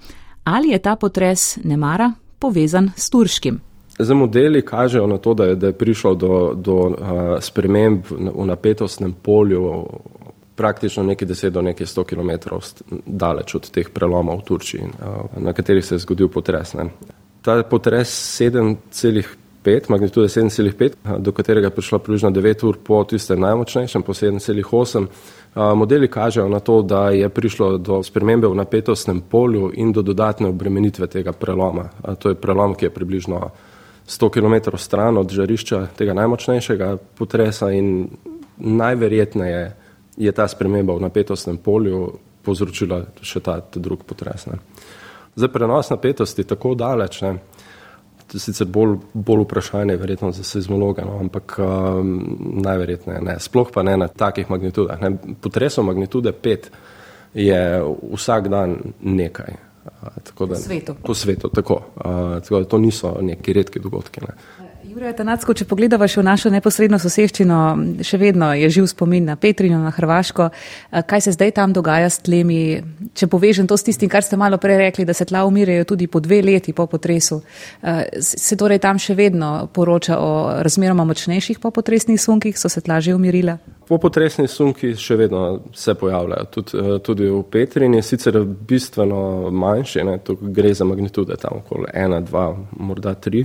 ali 0.44 0.70
je 0.70 0.78
ta 0.78 0.96
potres 0.96 1.58
nemara 1.64 2.12
povezan 2.38 2.90
s 2.96 3.10
turškim. 3.10 3.60
Zdaj, 3.98 4.16
modeli 4.16 4.62
kažejo 4.62 5.06
na 5.06 5.18
to, 5.18 5.34
da 5.34 5.44
je, 5.44 5.56
da 5.56 5.66
je 5.66 5.72
prišlo 5.72 6.14
do, 6.14 6.54
do 6.54 6.74
uh, 6.74 6.96
sprememb 7.40 8.04
v 8.10 8.46
napetostnem 8.46 9.12
polju 9.12 9.86
praktično 10.56 11.02
nekaj 11.02 11.28
deset 11.28 11.52
do 11.52 11.62
nekaj 11.62 11.86
sto 11.86 12.04
km 12.04 12.30
daleč 13.06 13.54
od 13.54 13.70
teh 13.70 13.88
prelomov 13.90 14.42
v 14.42 14.44
Turčiji, 14.44 14.84
uh, 14.84 15.42
na 15.42 15.52
katerih 15.52 15.84
se 15.84 15.94
je 15.94 16.04
zgodil 16.04 16.28
potres. 16.28 16.74
Ne. 16.74 16.90
Ta 17.42 17.62
potres 17.62 18.12
7,5, 18.40 19.90
magnitude 19.90 20.28
7,5, 20.28 21.18
do 21.18 21.32
katerega 21.32 21.66
je 21.66 21.74
prišlo 21.74 21.98
približno 21.98 22.30
9 22.30 22.66
ur 22.68 22.78
po 22.84 23.04
tistem 23.04 23.40
najmočnejšem, 23.40 24.02
po 24.02 24.12
7,8, 24.12 25.06
modeli 25.74 26.08
kažejo 26.08 26.48
na 26.48 26.60
to, 26.60 26.82
da 26.82 27.10
je 27.10 27.28
prišlo 27.28 27.78
do 27.78 28.02
spremembe 28.02 28.46
v 28.46 28.54
napetostnem 28.54 29.20
polju 29.20 29.72
in 29.74 29.92
do 29.92 30.02
dodatne 30.02 30.48
obremenitve 30.48 31.06
tega 31.06 31.32
preloma. 31.32 31.88
To 32.18 32.28
je 32.28 32.34
prelom, 32.34 32.74
ki 32.74 32.86
je 32.86 32.94
približno 32.94 33.50
100 34.06 34.30
km 34.30 34.76
stran 34.76 35.18
od 35.18 35.30
žarišča 35.30 35.86
tega 35.96 36.14
najmočnejšega 36.14 36.96
potresa 37.18 37.70
in 37.70 38.08
najverjetneje 38.58 39.81
je 40.16 40.32
ta 40.32 40.48
sprememba 40.48 40.94
v 40.94 41.00
napetostnem 41.00 41.58
polju 41.58 42.18
povzročila 42.42 43.04
še 43.22 43.40
ta, 43.40 43.60
ta 43.60 43.80
drug 43.80 44.04
potres. 44.06 44.46
Ne. 44.50 44.58
Zdaj 45.36 45.52
prenos 45.52 45.90
napetosti 45.90 46.44
tako 46.44 46.74
daleč, 46.74 47.22
ne, 47.22 47.36
to 48.28 48.36
je 48.36 48.40
sicer 48.40 48.66
bolj, 48.66 48.96
bolj 49.14 49.44
vprašanje 49.44 49.96
verjetno 49.96 50.32
za 50.32 50.44
seizmologa, 50.44 51.04
no, 51.04 51.18
ampak 51.20 51.56
um, 51.60 52.12
najverjetneje 52.64 53.20
ne, 53.20 53.36
sploh 53.40 53.70
pa 53.72 53.82
ne 53.82 53.96
na 53.96 54.08
takih 54.08 54.50
magnitudah. 54.50 55.00
Ne. 55.00 55.16
Potresov 55.40 55.84
magnitude 55.84 56.32
5 56.32 56.70
je 57.34 57.60
vsak 58.12 58.48
dan 58.48 58.76
nekaj. 59.00 59.54
Tako 60.24 60.46
da, 60.46 60.54
po 60.54 60.60
svetu. 60.60 60.94
Po 61.04 61.14
svetu, 61.14 61.48
tako. 61.48 61.80
Uh, 61.96 62.40
tako 62.42 62.58
da 62.58 62.64
to 62.64 62.78
niso 62.78 63.16
neki 63.20 63.52
redki 63.52 63.80
dogodki. 63.80 64.20
Ne. 64.20 64.36
Jurija 65.02 65.16
Tanacko, 65.18 65.50
če 65.50 65.64
pogledava 65.66 66.06
še 66.06 66.20
v 66.20 66.22
našo 66.28 66.50
neposredno 66.54 66.94
soseščino, 67.02 67.56
še 68.06 68.18
vedno 68.22 68.52
je 68.54 68.68
živ 68.70 68.84
spomin 68.86 69.24
na 69.26 69.34
Petrino, 69.34 69.80
na 69.82 69.90
Hrvaško. 69.90 70.44
Kaj 71.10 71.24
se 71.24 71.32
zdaj 71.34 71.50
tam 71.56 71.72
dogaja 71.74 72.06
s 72.06 72.20
tlemi? 72.22 72.78
Če 73.18 73.26
povežem 73.26 73.66
to 73.66 73.74
s 73.74 73.82
tistim, 73.82 74.06
kar 74.06 74.22
ste 74.22 74.38
malo 74.38 74.60
prej 74.62 74.78
rekli, 74.78 75.02
da 75.02 75.10
se 75.10 75.26
tla 75.26 75.40
umirajo 75.42 75.88
tudi 75.90 76.06
po 76.06 76.20
dve 76.22 76.38
leti 76.46 76.70
po 76.70 76.86
potresu, 76.86 77.40
se 78.22 78.58
torej 78.60 78.78
tam 78.84 79.00
še 79.02 79.16
vedno 79.18 79.48
poroča 79.74 80.20
o 80.22 80.28
razmeroma 80.62 81.02
močnejših 81.08 81.58
popotresnih 81.58 82.20
sunkih, 82.22 82.54
so 82.54 82.70
se 82.70 82.80
tla 82.86 83.00
že 83.02 83.16
umirila? 83.18 83.56
Popotresni 83.88 84.46
sunki 84.46 84.92
še 84.94 85.16
vedno 85.18 85.42
se 85.74 85.96
pojavljajo, 85.98 86.46
tudi, 86.54 86.84
tudi 87.02 87.26
v 87.26 87.40
Petrini, 87.50 88.04
sicer 88.06 88.38
bistveno 88.46 89.50
manjši, 89.50 90.06
ne, 90.06 90.14
gre 90.54 90.70
za 90.78 90.86
magnitude 90.86 91.40
tam 91.42 91.58
okoli 91.58 91.90
ena, 91.90 92.22
dva, 92.22 92.52
morda 92.78 93.16
tri 93.18 93.42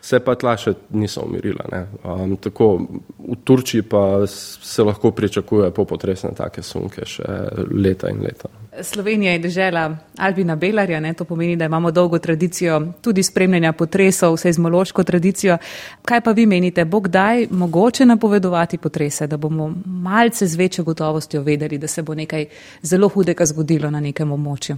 se 0.00 0.20
pa 0.20 0.34
tla 0.34 0.56
še 0.56 0.72
niso 0.90 1.22
umirila. 1.26 1.64
Um, 2.04 2.36
tako 2.40 2.70
v 3.18 3.36
Turčiji 3.44 3.82
pa 3.82 4.26
se 4.26 4.82
lahko 4.82 5.10
pričakuje 5.10 5.70
popotresne 5.70 6.30
take 6.36 6.62
sunke 6.62 7.04
še 7.06 7.26
leta 7.70 8.10
in 8.10 8.22
leta. 8.24 8.48
Slovenija 8.82 9.32
je 9.32 9.38
država 9.38 9.96
Albina 10.16 10.56
Belarja, 10.56 11.00
ne? 11.00 11.12
to 11.14 11.24
pomeni, 11.24 11.56
da 11.56 11.64
imamo 11.64 11.90
dolgo 11.90 12.18
tradicijo 12.18 12.80
tudi 13.02 13.22
spremljanja 13.22 13.72
potresov, 13.72 14.36
seizmološko 14.36 15.04
tradicijo. 15.04 15.58
Kaj 16.04 16.20
pa 16.20 16.32
vi 16.32 16.46
menite, 16.46 16.84
bo 16.84 17.00
kdaj 17.00 17.46
mogoče 17.50 18.06
napovedovati 18.06 18.78
potrese, 18.78 19.26
da 19.26 19.36
bomo 19.36 19.72
malce 19.86 20.46
z 20.46 20.56
večjo 20.56 20.84
gotovostjo 20.84 21.42
vedeli, 21.42 21.78
da 21.78 21.86
se 21.86 22.02
bo 22.02 22.14
nekaj 22.14 22.46
zelo 22.82 23.08
hudega 23.08 23.44
zgodilo 23.46 23.90
na 23.90 24.00
nekem 24.00 24.32
območju? 24.32 24.76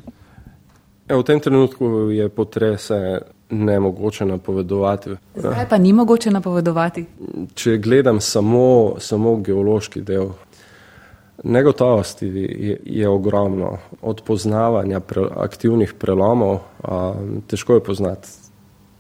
E, 1.09 1.15
v 1.15 1.23
tem 1.23 1.41
trenutku 1.41 2.11
je 2.11 2.29
potrese 2.29 3.21
ne 3.53 3.81
mogoče 3.81 4.25
napovedovati. 4.25 5.11
Zakaj 5.35 5.69
pa 5.69 5.79
ni 5.79 5.93
mogoče 5.93 6.31
napovedovati? 6.31 7.05
Če 7.55 7.77
gledam 7.77 8.21
samo, 8.21 8.95
samo 8.99 9.37
geološki 9.37 10.01
del, 10.01 10.31
negotovosti 11.45 12.27
je, 12.27 12.79
je 12.85 13.09
ogromno. 13.09 13.77
Od 14.03 14.23
poznavanja 14.27 15.01
pre, 15.01 15.27
aktivnih 15.37 15.95
prelomov, 15.99 16.59
a, 16.83 17.15
težko 17.47 17.75
je 17.75 17.85
poznati 17.85 18.29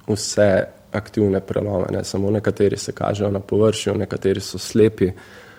vse 0.08 0.64
aktivne 0.92 1.40
prelome, 1.40 1.86
ne 1.90 2.04
samo 2.04 2.30
nekateri 2.30 2.76
se 2.76 2.92
kažejo 2.92 3.30
na 3.30 3.40
površju, 3.40 3.94
nekateri 3.94 4.40
so 4.40 4.58
slepi. 4.58 5.10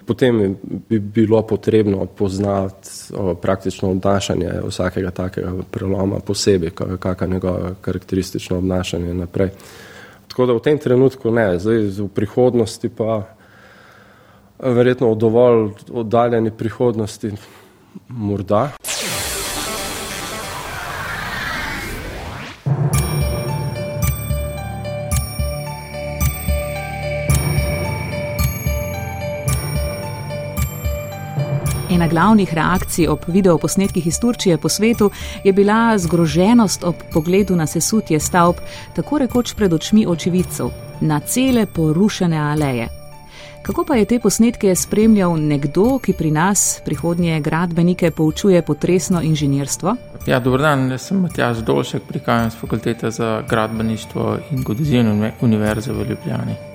Potem 0.06 0.58
bi 0.90 1.00
bilo 1.00 1.42
potrebno 1.42 2.06
poznati 2.06 2.90
praktično 3.42 3.92
obnašanje 3.92 4.50
vsakega 4.68 5.12
takega 5.12 5.54
preloma 5.72 6.20
posebej, 6.20 6.70
kakšno 7.00 7.28
je 7.28 7.34
njegovo 7.34 7.76
karakteristično 7.82 8.58
obnašanje 8.58 9.14
naprej. 9.14 9.50
Tako 10.28 10.46
da 10.46 10.54
v 10.54 10.60
tem 10.60 10.78
trenutku 10.78 11.32
ne, 11.32 11.60
zdaj 11.60 11.78
v 11.98 12.08
prihodnosti 12.10 12.90
pa 12.90 13.24
verjetno 14.60 15.12
v 15.12 15.18
dovolj 15.18 15.70
oddaljeni 15.92 16.52
prihodnosti 16.52 17.32
morda. 18.08 18.72
Ena 31.94 32.08
glavnih 32.08 32.54
reakcij 32.54 33.08
ob 33.08 33.20
videoposnetkih 33.28 34.08
iz 34.08 34.20
Turčije 34.20 34.58
po 34.58 34.70
svetu 34.70 35.12
je 35.44 35.54
bila 35.54 35.98
zgroženost 35.98 36.84
ob 36.84 36.96
pogledu 37.14 37.56
na 37.56 37.68
sesutje 37.68 38.20
stavb, 38.20 38.56
tako 38.96 39.18
rekoč 39.18 39.54
pred 39.54 39.74
očmi 39.74 40.06
očividcev, 40.08 40.72
na 41.02 41.20
cele 41.20 41.66
porušene 41.66 42.38
aleje. 42.38 42.88
Kako 43.62 43.86
pa 43.86 43.96
je 43.96 44.06
te 44.06 44.20
posnetke 44.20 44.76
spremljal 44.76 45.38
nekdo, 45.38 46.00
ki 46.00 46.14
pri 46.14 46.32
nas 46.32 46.82
prihodnje 46.86 47.40
gradbenike 47.42 48.12
poučuje 48.12 48.62
potresno 48.62 49.22
inženirstvo? 49.22 49.96
Ja, 50.28 50.40
dobro 50.40 50.64
dan, 50.64 50.92
jaz 50.92 51.02
sem 51.02 51.22
Matjaž 51.22 51.62
Dolšek, 51.62 52.10
prihajam 52.10 52.52
z 52.52 52.56
fakultete 52.56 53.12
za 53.12 53.44
gradbeništvo 53.50 54.38
in 54.52 54.64
godizijno 54.64 55.32
univerze 55.42 55.92
v 55.94 56.10
Ljubljani 56.10 56.74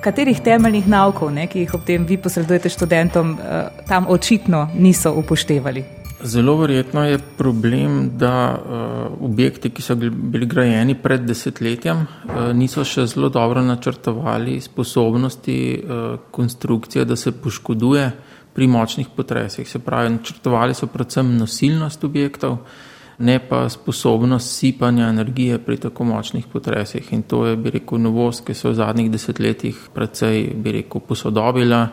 katerih 0.00 0.40
temeljnih 0.44 0.88
naukov, 0.88 1.30
ne, 1.34 1.46
ki 1.46 1.64
jih 1.64 1.74
ob 1.74 1.84
tem 1.86 2.06
vi 2.06 2.16
posredujete 2.16 2.70
študentom, 2.72 3.36
eh, 3.38 3.84
tam 3.88 4.06
očitno 4.08 4.68
niso 4.74 5.12
upoštevali? 5.12 5.84
Zelo 6.22 6.56
verjetno 6.58 7.04
je 7.04 7.18
problem, 7.38 8.10
da 8.18 8.58
uh, 8.58 9.22
objekti, 9.22 9.70
ki 9.70 9.82
so 9.82 9.94
bili 9.94 10.46
grajeni 10.50 10.96
pred 10.98 11.22
desetletjem, 11.22 12.00
uh, 12.02 12.48
niso 12.58 12.82
še 12.84 13.04
zelo 13.06 13.28
dobro 13.30 13.62
načrtovali 13.62 14.56
sposobnosti 14.60 15.58
uh, 15.78 16.18
konstrukcije, 16.34 17.04
da 17.04 17.16
se 17.16 17.30
poškoduje 17.32 18.10
pri 18.54 18.66
močnih 18.66 19.14
potresih. 19.16 19.68
Se 19.70 19.78
pravi, 19.78 20.16
načrtovali 20.16 20.74
so 20.74 20.90
predvsem 20.90 21.36
nosilnost 21.38 22.04
objektov, 22.04 22.52
uh, 22.52 22.97
ne 23.18 23.38
pa 23.48 23.68
sposobnost 23.68 24.58
sipanja 24.58 25.08
energije 25.08 25.58
pri 25.58 25.76
tako 25.76 26.04
močnih 26.04 26.46
potresih. 26.52 27.12
In 27.12 27.22
to 27.22 27.46
je, 27.46 27.56
bi 27.56 27.70
rekel, 27.70 27.98
novost, 27.98 28.46
ki 28.46 28.54
se 28.54 28.68
je 28.68 28.72
v 28.72 28.78
zadnjih 28.78 29.10
desetletjih 29.10 29.88
precej, 29.94 30.52
bi 30.54 30.72
rekel, 30.72 31.00
posodobila 31.00 31.88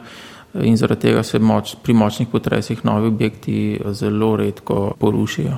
in 0.63 0.77
zaradi 0.77 1.01
tega 1.01 1.23
se 1.23 1.39
moč, 1.39 1.75
pri 1.83 1.93
močnih 1.93 2.27
potresih 2.31 2.85
novi 2.85 3.07
objekti 3.07 3.79
zelo 3.91 4.35
redko 4.35 4.93
porušijo. 4.99 5.57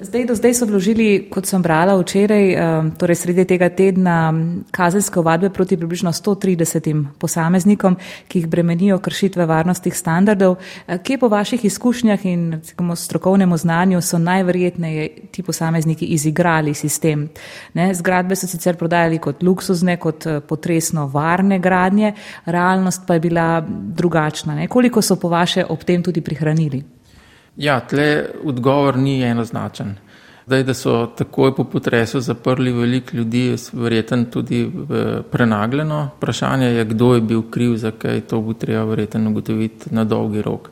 Zdaj, 0.00 0.24
do 0.26 0.34
zdaj 0.34 0.54
so 0.54 0.66
vložili, 0.66 1.28
kot 1.32 1.46
sem 1.46 1.62
brala 1.62 1.94
včeraj, 1.96 2.52
eh, 2.52 2.90
torej 2.98 3.16
sredi 3.16 3.44
tega 3.44 3.68
tedna, 3.68 4.34
kazenske 4.70 5.18
ovadbe 5.18 5.50
proti 5.50 5.76
približno 5.76 6.12
130 6.12 7.06
posameznikom, 7.18 7.96
ki 8.28 8.38
jih 8.38 8.48
bremenijo 8.48 8.98
kršitve 8.98 9.46
varnostnih 9.46 9.96
standardov. 9.96 10.56
Eh, 10.86 10.98
kje 10.98 11.18
po 11.18 11.28
vaših 11.28 11.64
izkušnjah 11.64 12.26
in 12.26 12.52
recimo, 12.52 12.96
strokovnemu 12.96 13.56
znanju 13.56 14.02
so 14.02 14.18
najverjetneje 14.18 15.08
ti 15.30 15.42
posamezniki 15.42 16.04
izigrali 16.04 16.74
sistem? 16.74 17.28
Ne, 17.74 17.94
zgradbe 17.94 18.36
so 18.36 18.46
sicer 18.46 18.76
prodajali 18.76 19.18
kot 19.18 19.42
luksuzne, 19.42 19.96
kot 19.96 20.26
eh, 20.26 20.40
potresno 20.40 21.06
varne 21.06 21.58
gradnje, 21.58 22.12
realnost 22.46 23.02
pa 23.06 23.14
je 23.14 23.20
bila 23.20 23.64
drugačna. 23.68 24.54
Ne? 24.54 24.68
Koliko 24.68 25.02
so 25.02 25.16
po 25.16 25.28
vaše 25.28 25.64
ob 25.68 25.84
tem 25.84 26.02
tudi 26.02 26.20
prihranili? 26.20 26.93
Ja, 27.56 27.80
tle 27.80 28.26
odgovor 28.44 28.96
ni 28.98 29.22
enoznačen. 29.22 29.94
Zdaj, 30.46 30.62
da 30.64 30.74
so 30.74 31.06
takoj 31.16 31.54
po 31.56 31.64
potresu 31.64 32.20
zaprli 32.20 32.72
veliko 32.72 33.16
ljudi, 33.16 33.40
je 33.46 33.56
verjeten 33.72 34.24
tudi 34.30 34.70
prenagljeno. 35.30 36.10
Vprašanje 36.16 36.66
je, 36.66 36.84
kdo 36.84 37.14
je 37.14 37.20
bil 37.20 37.42
kriv, 37.50 37.76
zakaj 37.76 38.20
to 38.20 38.40
bo 38.40 38.52
treba 38.52 38.84
verjeten 38.84 39.26
ugotoviti 39.26 39.94
na 39.94 40.04
dolgi 40.04 40.42
rok. 40.42 40.70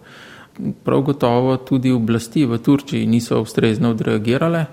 Prav 0.84 1.00
gotovo 1.00 1.56
tudi 1.56 1.92
oblasti 1.92 2.44
v 2.46 2.58
Turčiji 2.58 3.06
niso 3.06 3.40
ustrezno 3.40 3.90
odreagirale, 3.90 4.64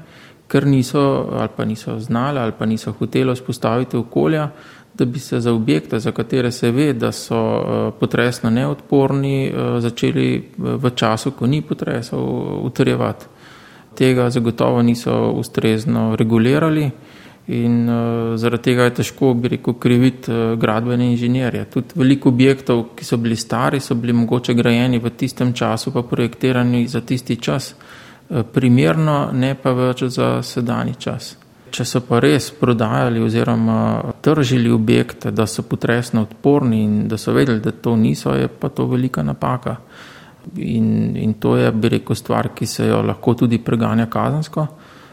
ker 0.47 0.67
niso 0.67 1.29
ali 1.31 1.49
pa 1.57 1.65
niso 1.65 1.99
znali 1.99 2.39
ali 2.39 2.51
pa 2.59 2.65
niso 2.65 2.91
hoteli 2.91 3.33
vzpostaviti 3.33 3.97
okolja, 3.97 4.49
da 4.99 5.05
bi 5.05 5.19
se 5.19 5.39
za 5.39 5.53
objekte, 5.53 5.99
za 5.99 6.11
katere 6.11 6.51
se 6.51 6.71
ve, 6.71 6.93
da 6.93 7.11
so 7.11 7.39
uh, 7.39 7.93
potresno 7.99 8.49
neodporni, 8.49 9.51
uh, 9.51 9.79
začeli 9.79 10.27
v 10.57 10.91
času, 10.95 11.31
ko 11.31 11.47
ni 11.47 11.61
potresov, 11.61 12.25
utrjevati. 12.65 13.25
Tega 13.95 14.29
zagotovo 14.29 14.81
niso 14.81 15.31
ustrezno 15.31 16.15
regulirali. 16.15 16.91
In 17.49 17.89
zaradi 18.37 18.63
tega 18.63 18.83
je 18.85 18.93
težko, 18.99 19.33
bi 19.33 19.49
rekel, 19.55 19.73
kriviti 19.81 20.31
gradbene 20.61 21.07
inženirje. 21.11 21.63
Tudi 21.73 21.97
veliko 21.97 22.29
objektov, 22.29 22.83
ki 22.95 23.05
so 23.05 23.17
bili 23.17 23.35
stari, 23.35 23.79
so 23.81 23.97
bili 23.97 24.13
mogoče 24.13 24.53
grajeni 24.53 24.99
v 25.01 25.09
tistem 25.17 25.53
času, 25.53 25.91
pa 25.91 26.03
projektirani 26.05 26.85
za 26.87 27.01
tisti 27.01 27.35
čas, 27.41 27.73
primerno, 28.53 29.31
ne 29.33 29.55
pa 29.57 29.73
več 29.73 30.03
za 30.13 30.43
sedajni 30.45 30.93
čas. 31.01 31.33
Če 31.71 31.85
so 31.85 32.01
pa 32.05 32.19
res 32.23 32.49
prodajali 32.51 33.21
oziroma 33.21 34.13
tržili 34.21 34.71
objekte, 34.71 35.31
da 35.31 35.45
so 35.47 35.63
potresno 35.63 36.21
odporni 36.21 36.83
in 36.83 37.07
da 37.07 37.17
so 37.17 37.33
vedeli, 37.33 37.59
da 37.59 37.71
to 37.71 37.95
niso, 37.95 38.33
je 38.35 38.47
pa 38.47 38.69
to 38.69 38.85
velika 38.85 39.23
napaka. 39.23 39.75
In, 40.55 41.15
in 41.17 41.33
to 41.33 41.57
je, 41.57 41.71
bi 41.71 41.89
rekel, 41.89 42.15
stvar, 42.15 42.53
ki 42.55 42.65
se 42.65 42.87
jo 42.87 43.01
lahko 43.05 43.33
tudi 43.33 43.59
preganja 43.63 44.07
kazansko. 44.09 44.67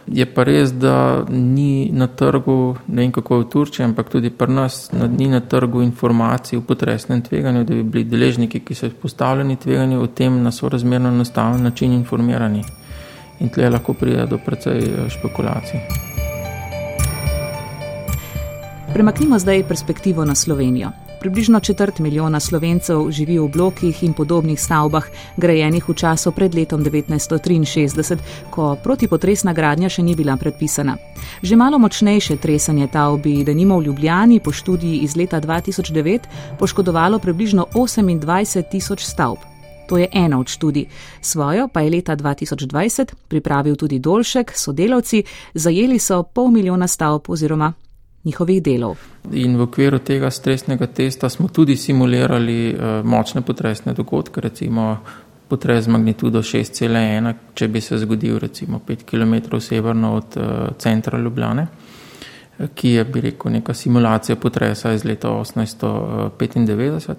Je 0.06 0.22
pa 0.26 0.44
res, 0.46 0.70
da 0.70 1.24
ni 1.28 1.90
na 1.92 2.06
trgu, 2.06 2.76
ne 2.86 3.02
vem 3.02 3.12
kako 3.12 3.36
je 3.36 3.42
v 3.42 3.48
Turčiji, 3.50 3.84
ampak 3.88 4.10
tudi 4.10 4.30
pri 4.30 4.52
nas, 4.54 4.90
ni 4.92 5.26
na 5.28 5.40
trgu 5.40 5.82
informacij 5.82 6.60
o 6.60 6.62
potresnem 6.62 7.22
tveganju, 7.26 7.64
da 7.64 7.74
bi 7.74 7.82
bili 7.82 8.04
deležniki, 8.06 8.60
ki 8.62 8.74
so 8.74 8.86
izpostavljeni 8.86 9.58
tveganju, 9.58 9.98
o 10.02 10.06
tem 10.06 10.42
na 10.42 10.54
sorazmerno 10.54 11.10
enostaven 11.10 11.62
način 11.62 11.92
informirani. 11.92 12.62
In 13.40 13.50
tle 13.50 13.70
lahko 13.70 13.92
pride 13.98 14.26
do 14.30 14.38
precej 14.38 14.78
eh, 14.78 15.10
špekulacij. 15.10 16.25
Premaknimo 18.96 19.38
zdaj 19.38 19.68
perspektivo 19.68 20.24
na 20.24 20.34
Slovenijo. 20.34 20.88
Približno 21.20 21.60
četrt 21.60 21.98
milijona 21.98 22.40
slovencev 22.40 23.10
živi 23.10 23.38
v 23.38 23.48
blokih 23.48 24.02
in 24.02 24.12
podobnih 24.12 24.60
stavbah, 24.60 25.04
grajenih 25.36 25.88
v 25.88 25.94
času 25.94 26.32
pred 26.32 26.54
letom 26.54 26.84
1963, 26.84 28.16
ko 28.50 28.76
protipotresna 28.82 29.52
gradnja 29.52 29.92
še 29.92 30.02
ni 30.02 30.16
bila 30.16 30.36
predpisana. 30.36 30.96
Že 31.42 31.56
malo 31.56 31.78
močnejše 31.78 32.36
tresanje 32.40 32.88
tav 32.88 33.18
bi, 33.20 33.44
da 33.44 33.52
nimo 33.52 33.76
v 33.78 33.84
Ljubljani 33.84 34.40
po 34.40 34.52
študiji 34.52 35.04
iz 35.04 35.16
leta 35.16 35.40
2009, 35.40 36.20
poškodovalo 36.58 37.18
približno 37.18 37.66
28 37.74 38.64
tisoč 38.70 39.04
stavb. 39.04 39.44
To 39.88 39.98
je 39.98 40.08
ena 40.12 40.40
od 40.40 40.48
študij. 40.48 40.86
Svojo 41.20 41.68
pa 41.68 41.80
je 41.80 41.90
leta 41.90 42.16
2020 42.16 43.12
pripravil 43.28 43.76
tudi 43.76 43.98
Dolšek, 43.98 44.52
sodelavci, 44.56 45.22
zajeli 45.54 45.98
so 45.98 46.22
pol 46.22 46.48
milijona 46.48 46.88
stavb 46.88 47.28
oziroma 47.28 47.74
njihovih 48.26 48.62
delov. 48.62 48.98
In 49.32 49.56
v 49.56 49.62
okviru 49.68 49.98
tega 49.98 50.30
stresnega 50.30 50.86
testa 50.86 51.28
smo 51.28 51.48
tudi 51.48 51.76
simulirali 51.76 52.74
uh, 52.74 52.78
močne 53.06 53.40
potresne 53.46 53.94
dogodke, 53.94 54.40
recimo 54.40 54.96
potres 55.48 55.84
z 55.84 55.88
magnitudo 55.94 56.42
6,1, 56.42 57.34
če 57.54 57.68
bi 57.70 57.80
se 57.80 57.98
zgodil 58.02 58.38
recimo 58.42 58.80
5 58.86 59.04
km 59.06 59.60
severno 59.60 60.14
od 60.16 60.36
uh, 60.36 60.44
centra 60.78 61.18
Ljubljane, 61.18 61.66
ki 62.74 62.90
je, 62.90 63.04
bi 63.04 63.20
rekel, 63.20 63.52
neka 63.52 63.74
simulacija 63.74 64.36
potresa 64.36 64.92
iz 64.92 65.04
leta 65.04 65.28
1895. 65.28 67.14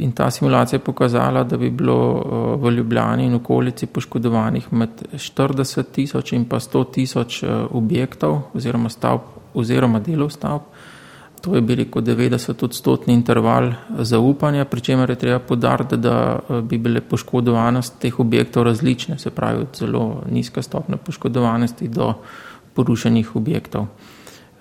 In 0.00 0.12
ta 0.16 0.30
simulacija 0.30 0.78
je 0.78 0.84
pokazala, 0.84 1.42
da 1.44 1.56
bi 1.56 1.70
bilo 1.70 2.56
v 2.62 2.70
Ljubljani 2.70 3.26
in 3.26 3.34
okolici 3.34 3.86
poškodovanih 3.86 4.72
med 4.72 4.90
40 5.12 5.84
tisoč 5.92 6.32
in 6.32 6.44
pa 6.48 6.60
100 6.60 6.84
tisoč 6.94 7.42
objektov 7.70 8.38
oziroma 8.54 8.88
stavb 8.88 9.39
oziroma 9.54 10.00
delov 10.00 10.30
stavb. 10.30 10.62
To 11.40 11.54
je 11.54 11.60
bil 11.64 11.76
rekel 11.76 12.02
90 12.02 12.64
odstotni 12.64 13.14
interval 13.14 13.72
zaupanja, 13.98 14.64
pri 14.64 14.80
čemer 14.80 15.10
je 15.10 15.16
treba 15.16 15.38
podariti, 15.38 15.96
da 15.96 16.38
eh, 16.38 16.60
bi 16.62 16.78
bile 16.78 17.00
poškodovanosti 17.00 18.00
teh 18.00 18.20
objektov 18.20 18.64
različne, 18.68 19.18
se 19.18 19.30
pravi 19.30 19.62
od 19.62 19.76
zelo 19.78 20.22
nizke 20.30 20.62
stopne 20.62 20.96
poškodovanosti 20.96 21.88
do 21.88 22.14
porušenih 22.74 23.36
objektov. 23.36 23.86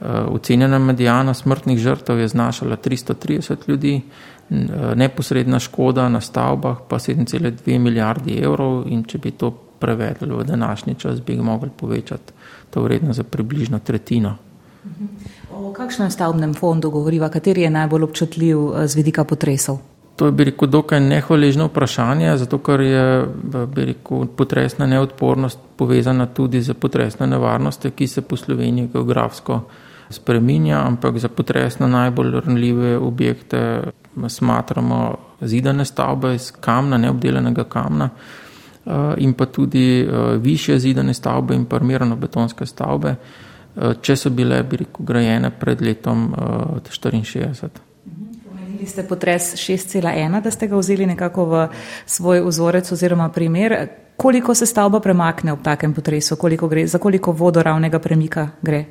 Eh, 0.02 0.06
ocenjena 0.08 0.80
medijana 0.80 1.34
smrtnih 1.34 1.80
žrtev 1.80 2.20
je 2.20 2.28
znašala 2.28 2.76
330 2.76 3.68
ljudi, 3.68 4.02
eh, 4.50 4.56
neposredna 4.96 5.60
škoda 5.60 6.10
na 6.10 6.22
stavbah 6.22 6.78
pa 6.90 7.00
7,2 7.00 7.80
milijardi 7.80 8.40
evrov 8.40 8.84
in 8.88 9.04
če 9.04 9.18
bi 9.18 9.32
to 9.32 9.52
prevedli 9.80 10.36
v 10.36 10.44
današnji 10.44 10.96
čas, 10.96 11.22
bi 11.22 11.36
ga 11.36 11.44
mogli 11.44 11.70
povečati 11.78 12.34
to 12.70 12.82
vredno 12.82 13.14
za 13.14 13.24
približno 13.24 13.80
tretjino. 13.80 14.36
O 15.54 15.74
kakšnem 15.74 16.12
stavbnem 16.12 16.54
fondu 16.54 16.90
govoriva, 16.90 17.30
kateri 17.30 17.62
je 17.62 17.70
najbolj 17.70 18.04
občutljiv 18.04 18.58
eh, 18.58 18.88
z 18.88 18.96
vidika 18.96 19.24
potresov? 19.24 19.80
To 20.16 20.26
je, 20.26 20.32
bi 20.32 20.44
rekel, 20.44 20.68
dokaj 20.68 21.00
nehvaležno 21.00 21.70
vprašanje, 21.70 22.34
zato 22.38 22.58
ker 22.60 22.82
je, 22.84 23.04
bi 23.76 23.86
rekel, 23.94 24.26
potresna 24.36 24.86
neodpornost 24.86 25.60
povezana 25.80 26.26
tudi 26.26 26.62
z 26.62 26.74
potresno 26.74 27.26
nevarnostjo, 27.26 27.92
ki 27.96 28.08
se 28.08 28.22
po 28.22 28.36
Sloveniji 28.36 28.90
geografsko 28.94 29.62
spreminja, 30.10 30.82
ampak 30.88 31.18
za 31.18 31.30
potresno 31.30 31.88
najbolj 31.88 32.42
ranljive 32.46 32.98
objekte 32.98 33.82
smatramo 34.28 35.18
zidane 35.42 35.86
stavbe 35.86 36.36
iz 36.36 36.52
kamna, 36.52 36.98
neobdelanega 36.98 37.64
kamna 37.64 38.10
eh, 38.10 38.92
in 39.18 39.34
pa 39.34 39.46
tudi 39.46 40.02
eh, 40.02 40.38
više 40.38 40.80
zidane 40.80 41.14
stavbe 41.14 41.56
in 41.56 41.66
parmirano 41.66 42.16
betonske 42.16 42.66
stavbe. 42.66 43.16
Eh, 43.76 43.94
če 44.02 44.16
so 44.18 44.32
bile, 44.34 44.62
bi 44.64 44.82
rekel, 44.82 45.06
grajene 45.06 45.52
pred 45.56 45.82
letom 45.82 46.30
1964. 46.34 47.70
Eh, 47.70 47.88
Omenili 48.52 48.88
ste 48.90 49.04
potres 49.08 49.54
6,1, 49.60 50.42
da 50.42 50.52
ste 50.52 50.68
ga 50.68 50.78
vzeli 50.78 51.06
nekako 51.06 51.46
v 51.46 51.66
svoj 52.06 52.42
vzorec 52.48 52.92
oziroma 52.92 53.30
primer. 53.30 53.78
Koliko 54.20 54.56
se 54.56 54.66
stavba 54.66 55.00
premakne 55.00 55.54
ob 55.54 55.62
takem 55.64 55.94
potresu, 55.94 56.36
koliko 56.36 56.68
gre, 56.68 56.88
za 56.88 57.00
koliko 57.00 57.32
vodoravnega 57.32 58.00
premika 58.00 58.50
gre? 58.62 58.84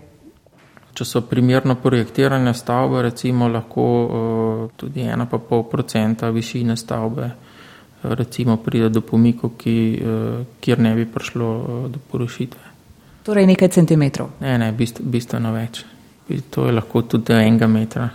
Če 0.95 1.05
so 1.05 1.21
primerno 1.29 1.77
projektirane 1.79 2.55
stavbe, 2.55 3.03
recimo 3.03 3.49
lahko 3.49 3.85
uh, 3.85 4.71
tudi 4.77 5.05
1,5% 5.05 6.33
višine 6.33 6.77
stavbe 6.77 7.29
recimo 8.03 8.57
pride 8.57 8.89
do 8.89 9.01
pomikov, 9.01 9.57
ki, 9.59 9.75
kjer 10.63 10.79
ne 10.79 10.95
bi 10.95 11.07
prišlo 11.07 11.49
do 11.91 11.99
porušitve. 12.11 12.68
Torej 13.29 13.45
nekaj 13.45 13.69
centimetrov. 13.69 14.31
Ne, 14.41 14.55
ne, 14.57 14.73
bistveno 14.73 15.53
več. 15.53 15.83
To 16.55 16.65
je 16.65 16.73
lahko 16.73 17.03
tudi 17.05 17.35
enega 17.37 17.67
metra. 17.69 18.09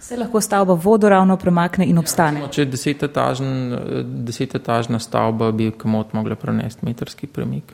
Se 0.00 0.16
lahko 0.16 0.40
stavba 0.44 0.76
vodoravno 0.76 1.36
premakne 1.40 1.86
in 1.88 1.98
obstane. 1.98 2.40
No, 2.44 2.48
če 2.52 2.66
je 2.66 2.68
desetetažna 4.28 5.00
stavba, 5.00 5.50
bi 5.56 5.70
komot 5.72 6.12
mogla 6.12 6.36
prenesti 6.36 6.84
metrski 6.84 7.26
premik. 7.26 7.72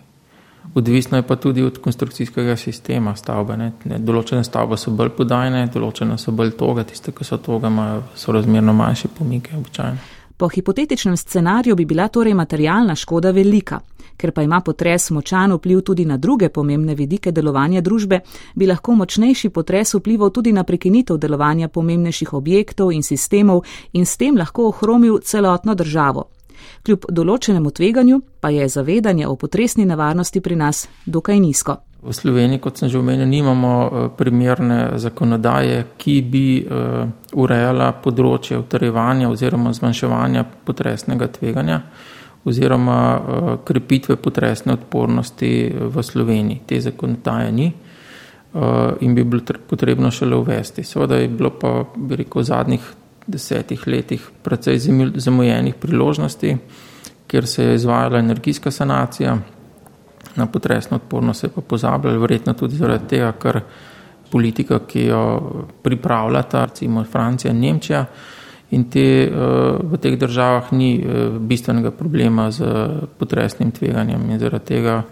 Odvisno 0.75 1.19
je 1.19 1.27
pa 1.27 1.37
tudi 1.37 1.63
od 1.63 1.79
konstrukcijskega 1.83 2.57
sistema 2.57 3.17
stavbe. 3.17 3.57
Ne. 3.59 3.73
Ne, 3.91 3.99
določene 3.99 4.47
stavbe 4.47 4.79
so 4.79 4.95
bolj 4.95 5.11
podajne, 5.19 5.67
določene 5.75 6.19
so 6.19 6.31
bolj 6.33 6.55
toga, 6.59 6.87
tiste, 6.87 7.11
ki 7.11 7.27
so 7.27 7.39
toga, 7.43 7.75
imajo 7.75 8.05
so 8.15 8.33
razmerno 8.33 8.73
manjše 8.73 9.11
pomike 9.19 9.57
običajno. 9.59 9.99
Po 10.37 10.49
hipotetičnem 10.49 11.17
scenariju 11.17 11.75
bi 11.77 11.85
bila 11.91 12.09
torej 12.09 12.35
materialna 12.35 12.95
škoda 12.95 13.31
velika. 13.31 13.81
Ker 14.17 14.33
pa 14.33 14.43
ima 14.43 14.61
potres 14.61 15.11
močan 15.11 15.53
vpliv 15.53 15.81
tudi 15.81 16.05
na 16.05 16.17
druge 16.17 16.49
pomembne 16.49 16.95
vidike 16.95 17.33
delovanja 17.33 17.81
družbe, 17.81 18.21
bi 18.55 18.67
lahko 18.67 18.95
močnejši 18.95 19.51
potres 19.51 19.95
vplival 19.95 20.31
tudi 20.31 20.53
na 20.53 20.65
prekinitev 20.65 21.19
delovanja 21.19 21.69
pomembnejših 21.69 22.35
objektov 22.35 22.93
in 22.93 23.03
sistemov 23.03 23.65
in 23.93 24.07
s 24.07 24.17
tem 24.17 24.37
lahko 24.37 24.69
ohromil 24.69 25.19
celotno 25.25 25.75
državo. 25.75 26.29
Kljub 26.85 27.09
določenemu 27.11 27.71
tveganju 27.71 28.21
pa 28.41 28.51
je 28.53 28.69
zavedanje 28.69 29.27
o 29.29 29.37
potresni 29.37 29.85
nevarnosti 29.85 30.41
pri 30.41 30.57
nas 30.57 30.87
dokaj 31.07 31.41
nizko. 31.41 31.77
V 32.05 32.13
Sloveniji, 32.13 32.61
kot 32.61 32.77
sem 32.77 32.91
že 32.93 32.99
omenil, 33.01 33.25
nimamo 33.25 33.73
eh, 33.73 34.09
primerne 34.17 35.01
zakonodaje, 35.01 35.97
ki 35.97 36.17
bi 36.21 36.61
uh, 36.61 37.09
urejala 37.33 37.95
področje 38.05 38.59
utrjevanja 38.61 39.31
oziroma 39.33 39.73
zmanjševanja 39.73 40.45
potresnega 40.69 41.31
tveganja 41.33 41.81
oziroma 42.45 42.99
uh, 43.17 43.49
krepitve 43.65 44.17
potresne 44.17 44.73
odpornosti 44.73 45.73
v 45.75 46.03
Sloveniji. 46.03 46.61
Te 46.67 46.81
zakonodaje 46.81 47.53
ni 47.53 47.73
uh, 47.73 48.93
in 49.01 49.15
bi 49.15 49.25
bilo 49.25 49.43
potrebno 49.69 50.11
šele 50.11 50.37
uvesti. 50.37 50.85
Seveda 50.85 51.17
je 51.17 51.29
bilo 51.29 51.51
pa, 51.51 51.85
bi 51.97 52.17
rekel, 52.17 52.43
v 52.43 52.45
zadnjih 52.45 52.93
desetih 53.27 53.87
letih 53.87 54.31
precej 54.43 54.79
zamujenih 55.17 55.75
priložnosti, 55.75 56.57
kjer 57.27 57.47
se 57.47 57.65
je 57.65 57.75
izvajala 57.75 58.19
energijska 58.19 58.71
sanacija 58.71 59.39
na 60.37 60.47
potresno 60.47 60.97
odpornost 60.97 61.41
se 61.41 61.47
je 61.47 61.51
pa 61.55 61.61
pozabljali, 61.61 62.19
verjetno 62.19 62.53
tudi 62.53 62.77
zaradi 62.77 63.09
tega, 63.09 63.33
ker 63.33 63.61
politika, 64.31 64.79
ki 64.87 65.07
jo 65.07 65.23
pripravljata, 65.83 66.65
recimo 66.65 67.05
Francija 67.05 67.53
in 67.53 67.61
Nemčija, 67.61 68.05
in 68.75 68.89
te, 68.91 69.07
eh, 69.25 69.31
v 69.83 69.99
teh 70.03 70.17
državah 70.19 70.73
ni 70.73 70.99
eh, 70.99 71.29
bistvenega 71.39 71.91
problema 71.91 72.51
z 72.51 72.65
potresnim 73.19 73.71
tveganjem 73.73 74.31
in 74.31 74.39
zaradi 74.39 74.75
tega 74.75 75.05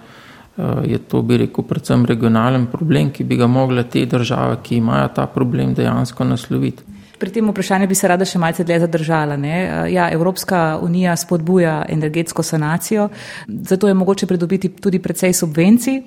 je 0.85 0.99
to, 1.09 1.23
bi 1.25 1.39
rekel, 1.41 1.65
predvsem 1.65 2.03
regionalen 2.05 2.67
problem, 2.69 3.09
ki 3.11 3.25
bi 3.25 3.39
ga 3.41 3.47
mogle 3.49 3.87
te 3.89 4.03
države, 4.05 4.59
ki 4.63 4.83
imajo 4.83 5.07
ta 5.17 5.25
problem, 5.27 5.73
dejansko 5.73 6.27
nasloviti. 6.29 6.85
Pri 7.23 7.31
tem 7.31 7.47
vprašanju 7.51 7.87
bi 7.87 7.95
se 7.95 8.09
rada 8.11 8.27
še 8.27 8.41
malce 8.43 8.65
dlje 8.67 8.81
zadržala. 8.83 9.37
Ne? 9.39 9.55
Ja, 9.93 10.09
Evropska 10.11 10.81
unija 10.83 11.15
spodbuja 11.17 11.85
energetsko 11.89 12.43
sanacijo, 12.43 13.09
zato 13.47 13.89
je 13.89 13.95
mogoče 13.95 14.27
pridobiti 14.27 14.73
tudi 14.83 14.99
precej 14.99 15.33
subvencij 15.33 16.01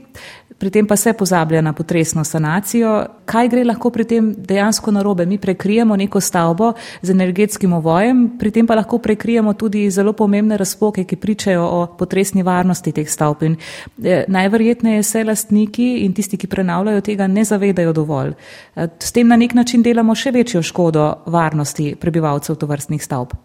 pri 0.57 0.69
tem 0.69 0.87
pa 0.87 0.95
se 0.95 1.13
pozablja 1.13 1.61
na 1.61 1.73
potresno 1.73 2.23
sanacijo. 2.23 3.05
Kaj 3.25 3.47
gre 3.47 3.63
lahko 3.63 3.89
pri 3.89 4.03
tem 4.03 4.33
dejansko 4.37 4.91
narobe? 4.91 5.25
Mi 5.25 5.37
prekrijemo 5.37 5.95
neko 5.95 6.19
stavbo 6.21 6.73
z 7.01 7.11
energetskim 7.11 7.73
ovojem, 7.73 8.37
pri 8.39 8.51
tem 8.51 8.67
pa 8.67 8.75
lahko 8.75 8.97
prekrijemo 8.97 9.53
tudi 9.53 9.89
zelo 9.91 10.13
pomembne 10.13 10.57
razpoke, 10.57 11.03
ki 11.03 11.15
pričajo 11.15 11.63
o 11.63 11.85
potresni 11.97 12.43
varnosti 12.43 12.91
teh 12.91 13.09
stavb. 13.09 13.43
In 13.43 13.57
eh, 14.03 14.23
najverjetneje 14.27 15.03
se 15.03 15.23
lastniki 15.23 16.05
in 16.05 16.13
tisti, 16.13 16.37
ki 16.37 16.47
prenavljajo 16.47 17.01
tega, 17.01 17.27
ne 17.27 17.43
zavedajo 17.43 17.93
dovolj. 17.93 18.33
Eh, 18.75 18.87
s 18.99 19.11
tem 19.11 19.27
na 19.27 19.35
nek 19.35 19.53
način 19.53 19.83
delamo 19.83 20.15
še 20.15 20.31
večjo 20.31 20.63
škodo 20.63 21.04
varnosti 21.25 21.95
prebivalcev 21.99 22.55
tovrstnih 22.55 23.03
stavb. 23.03 23.35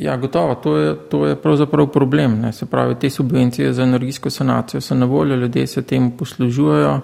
Ja, 0.00 0.16
gotovo, 0.16 0.54
to 0.54 0.76
je, 0.76 0.94
to 1.10 1.26
je 1.26 1.36
pravzaprav 1.36 1.86
problem. 1.86 2.38
Ne. 2.40 2.52
Se 2.52 2.66
pravi, 2.66 2.94
te 2.94 3.10
subvencije 3.10 3.72
za 3.72 3.82
energijsko 3.82 4.30
sanacijo 4.30 4.80
so 4.80 4.94
na 4.94 5.06
voljo, 5.06 5.36
ljudje 5.36 5.66
se 5.66 5.82
temu 5.82 6.10
poslužujejo, 6.18 7.00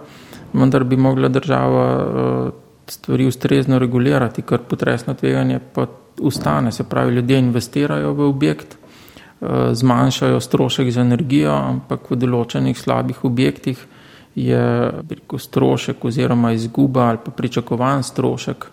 vendar 0.53 0.85
bi 0.85 0.97
mogla 0.97 1.29
država 1.29 1.87
uh, 1.97 2.53
stvari 2.87 3.27
ustrezno 3.27 3.79
regulirati, 3.79 4.43
ker 4.43 4.59
potresno 4.69 5.15
tveganje 5.15 5.61
pa 5.75 5.87
ustane. 6.21 6.73
Se 6.73 6.85
pravi, 6.85 7.15
ljudje 7.15 7.39
investirajo 7.39 8.13
v 8.13 8.29
objekt, 8.29 8.77
uh, 8.77 9.49
zmanjšajo 9.73 10.41
strošek 10.41 10.91
za 10.91 11.01
energijo, 11.01 11.53
ampak 11.53 12.11
v 12.11 12.17
določenih 12.17 12.79
slabih 12.79 13.25
objektih 13.25 13.87
je 14.37 14.93
rekel, 15.11 15.39
strošek 15.39 16.05
oziroma 16.05 16.53
izguba 16.53 17.11
ali 17.11 17.19
pa 17.25 17.31
pričakovan 17.31 18.03
strošek 18.03 18.67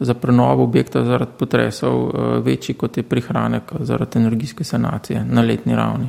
za 0.00 0.14
prenovo 0.14 0.64
objekta 0.64 1.04
zaradi 1.04 1.32
potresov 1.38 2.08
eh, 2.08 2.40
večji 2.40 2.74
kot 2.74 2.96
je 2.96 3.02
prihranek 3.02 3.72
zaradi 3.80 4.18
energijske 4.18 4.64
sanacije 4.64 5.24
na 5.24 5.42
letni 5.42 5.76
ravni. 5.76 6.08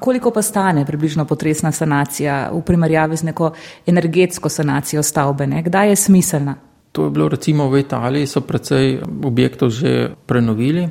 Koliko 0.00 0.30
pa 0.30 0.42
stane 0.42 0.86
približno 0.86 1.24
potresna 1.24 1.72
sanacija 1.72 2.50
v 2.52 2.62
primerjavi 2.62 3.16
z 3.16 3.22
neko 3.22 3.52
energetsko 3.86 4.48
sanacijo 4.48 5.02
stavbe? 5.02 5.46
Ne? 5.46 5.62
Kdaj 5.62 5.88
je 5.88 5.96
smiselna? 5.96 6.54
To 6.92 7.04
je 7.04 7.10
bilo 7.10 7.28
recimo 7.28 7.68
v 7.68 7.80
Italiji, 7.80 8.26
so 8.26 8.40
precej 8.40 8.98
objektov 9.24 9.70
že 9.70 10.10
prenovili 10.26 10.88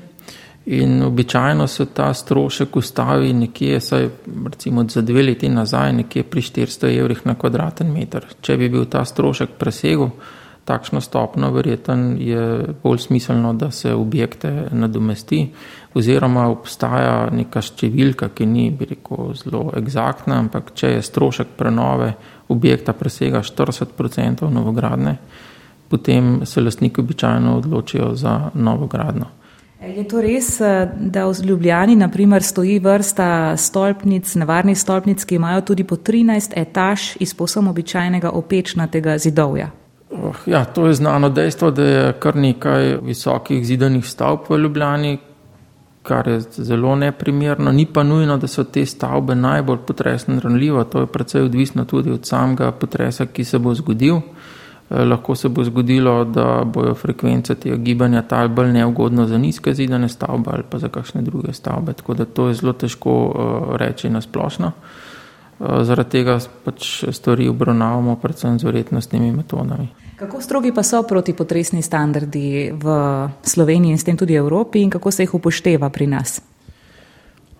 in 0.66 1.04
običajno 1.04 1.68
se 1.68 1.86
ta 1.86 2.14
strošek 2.14 2.76
ustavi 2.76 3.34
nekje, 3.34 3.80
saj 3.80 4.10
recimo 4.46 4.86
za 4.90 5.02
dve 5.02 5.24
leti 5.24 5.50
nazaj, 5.50 5.94
nekje 5.94 6.24
pri 6.24 6.42
400 6.42 7.00
evrih 7.00 7.26
na 7.26 7.36
kvadraten 7.36 7.92
meter. 7.94 8.26
Če 8.42 8.58
bi 8.58 8.70
bil 8.70 8.86
ta 8.86 9.06
strošek 9.06 9.58
presegel, 9.58 10.10
takšno 10.70 11.02
stopno, 11.02 11.50
verjeten 11.52 12.14
je 12.22 12.42
bolj 12.84 13.02
smiselno, 13.08 13.54
da 13.58 13.72
se 13.72 13.94
objekte 13.94 14.52
nadomesti, 14.72 15.42
oziroma 15.98 16.46
obstaja 16.52 17.30
neka 17.34 17.64
številka, 17.66 18.30
ki 18.36 18.46
ni, 18.46 18.68
bi 18.70 18.92
rekel, 18.92 19.34
zelo 19.40 19.66
egzaktna, 19.78 20.38
ampak 20.46 20.76
če 20.78 20.94
je 20.98 21.08
strošek 21.10 21.56
prenove 21.58 22.14
objekta 22.54 22.94
presega 22.94 23.42
40% 23.46 24.50
novogradne, 24.54 25.18
potem 25.90 26.46
se 26.46 26.62
lastniki 26.62 27.02
običajno 27.02 27.58
odločijo 27.58 28.14
za 28.16 28.38
novogradno. 28.54 29.34
Je 29.80 30.04
to 30.12 30.20
res, 30.20 30.58
da 31.00 31.24
v 31.26 31.46
Ljubljani 31.48 31.96
naprimer 31.96 32.44
stoji 32.44 32.82
vrsta 32.84 33.56
stolpnic, 33.58 34.34
nevarnih 34.36 34.78
stolpnic, 34.78 35.24
ki 35.24 35.40
imajo 35.40 35.62
tudi 35.72 35.86
po 35.88 35.96
13 35.96 36.52
etaž 36.60 37.14
iz 37.24 37.34
posebno 37.34 37.72
običajnega 37.72 38.34
opečnatega 38.36 39.18
zidovja? 39.18 39.72
Oh, 40.12 40.36
ja, 40.46 40.66
to 40.66 40.88
je 40.88 40.94
znano 40.94 41.30
dejstvo, 41.30 41.72
da 41.72 41.84
je 41.84 42.14
kar 42.20 42.36
nekaj 42.36 42.98
visokih 43.02 43.66
zidanih 43.66 44.06
stavb 44.06 44.50
v 44.50 44.58
Ljubljani, 44.58 45.18
kar 46.04 46.28
je 46.28 46.40
zelo 46.40 46.96
neprimerno. 46.96 47.72
Ni 47.72 47.86
pa 47.86 48.04
nujno, 48.04 48.38
da 48.38 48.48
so 48.48 48.64
te 48.64 48.86
stavbe 48.86 49.36
najbolj 49.36 49.78
potresno 49.88 50.40
ranljive. 50.40 50.84
To 50.92 51.00
je 51.00 51.06
predvsej 51.06 51.42
odvisno 51.42 51.86
tudi 51.86 52.12
od 52.12 52.26
samega 52.26 52.72
potresa, 52.72 53.26
ki 53.26 53.44
se 53.44 53.60
bo 53.60 53.74
zgodil. 53.74 54.16
Eh, 54.90 55.06
lahko 55.06 55.36
se 55.36 55.50
bo 55.50 55.64
zgodilo, 55.64 56.24
da 56.26 56.64
bojo 56.66 56.96
frekvence 56.96 57.56
tega 57.56 57.76
gibanja 57.76 58.22
tal 58.22 58.50
bolj 58.50 58.72
neugodno 58.74 59.28
za 59.28 59.38
nizke 59.38 59.74
zidane 59.74 60.10
stavbe 60.10 60.52
ali 60.54 60.64
pa 60.70 60.80
za 60.80 60.90
kakšne 60.90 61.22
druge 61.22 61.54
stavbe. 61.54 61.94
Tako 61.94 62.14
da 62.14 62.26
to 62.26 62.48
je 62.48 62.54
zelo 62.54 62.74
težko 62.74 63.14
uh, 63.14 63.76
reči 63.76 64.10
na 64.10 64.22
splošno. 64.22 64.68
Uh, 64.68 65.09
zaradi 65.60 66.10
tega 66.10 66.40
pač 66.64 67.04
stvari 67.12 67.48
obravnavamo 67.52 68.16
predvsem 68.16 68.60
z 68.60 68.64
verjetnostnimi 68.64 69.32
metodami. 69.32 69.90
Kako 70.20 70.42
strogi 70.42 70.72
pa 70.76 70.84
so 70.84 71.04
protipotresni 71.04 71.82
standardi 71.82 72.72
v 72.76 72.86
Sloveniji 73.44 73.92
in 73.96 74.00
s 74.00 74.04
tem 74.04 74.18
tudi 74.18 74.36
Evropi 74.36 74.82
in 74.82 74.90
kako 74.90 75.12
se 75.12 75.24
jih 75.24 75.34
upošteva 75.34 75.90
pri 75.90 76.08
nas? 76.08 76.42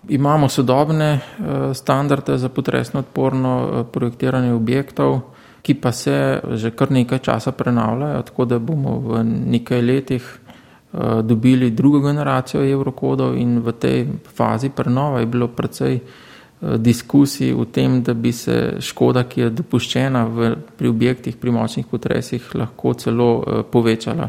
Imamo 0.08 0.48
sodobne 0.48 1.10
eh, 1.12 1.74
standarde 1.74 2.38
za 2.38 2.48
potresno 2.48 3.00
odporno 3.00 3.52
eh, 3.60 3.84
projektiranje 3.92 4.52
objektov, 4.52 5.20
ki 5.62 5.74
pa 5.74 5.92
se 5.92 6.40
že 6.56 6.70
kar 6.70 6.90
nekaj 6.90 7.18
časa 7.18 7.52
prenavljajo, 7.52 8.22
tako 8.22 8.44
da 8.44 8.58
bomo 8.58 8.96
v 8.98 9.24
nekaj 9.24 9.82
letih 9.82 10.24
eh, 10.24 11.22
dobili 11.22 11.70
drugo 11.70 12.00
generacijo 12.00 12.64
evrokodov 12.64 13.36
in 13.36 13.60
v 13.60 13.72
tej 13.72 14.06
fazi 14.36 14.68
prenova 14.68 15.20
je 15.20 15.26
bilo 15.26 15.48
precej 15.48 16.00
Eh, 16.00 16.29
diskusij 16.60 17.52
o 17.52 17.64
tem, 17.64 18.02
da 18.02 18.14
bi 18.14 18.32
se 18.32 18.76
škoda, 18.80 19.24
ki 19.24 19.40
je 19.40 19.50
dopuščena 19.50 20.24
v, 20.28 20.50
pri 20.76 20.88
objektih 20.88 21.36
pri 21.40 21.54
močnih 21.56 21.86
potresih, 21.88 22.50
lahko 22.54 22.94
celo 22.94 23.30
uh, 23.38 23.62
povečala. 23.64 24.28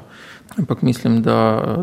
Ampak 0.57 0.81
mislim, 0.81 1.21
da, 1.23 1.35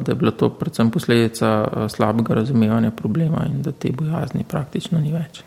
da 0.05 0.13
je 0.13 0.17
bila 0.17 0.31
to 0.31 0.51
predvsem 0.51 0.91
posledica 0.91 1.89
slabega 1.89 2.35
razumevanja 2.35 2.91
problema 2.91 3.45
in 3.49 3.63
da 3.63 3.73
te 3.73 3.93
bojazni 3.93 4.45
praktično 4.49 5.01
ni 5.01 5.13
več. 5.13 5.43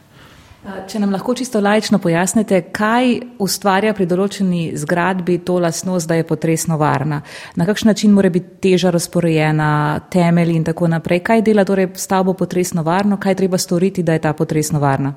Če 0.62 1.00
nam 1.02 1.10
lahko 1.10 1.34
čisto 1.34 1.58
lajično 1.58 1.97
pojasnite, 1.97 2.60
kaj 2.69 3.15
ustvarja 3.41 3.95
pri 3.97 4.06
določeni 4.06 4.60
zgradbi 4.78 5.39
to 5.41 5.56
lasnost, 5.58 6.06
da 6.06 6.19
je 6.19 6.26
potresno 6.30 6.78
varna? 6.78 7.17
Na 7.58 7.65
kakšen 7.65 7.89
način 7.89 8.13
mora 8.13 8.30
biti 8.30 8.60
teža 8.69 8.91
razporejena, 8.93 9.71
temelj 10.13 10.54
in 10.54 10.67
tako 10.69 10.91
naprej? 10.93 11.24
Kaj 11.26 11.41
dela 11.50 11.65
torej 11.65 11.89
stavbo 11.97 12.36
potresno 12.38 12.86
varno, 12.86 13.17
kaj 13.17 13.39
treba 13.41 13.58
storiti, 13.58 14.06
da 14.06 14.13
je 14.13 14.21
ta 14.28 14.36
potresno 14.38 14.80
varna? 14.80 15.15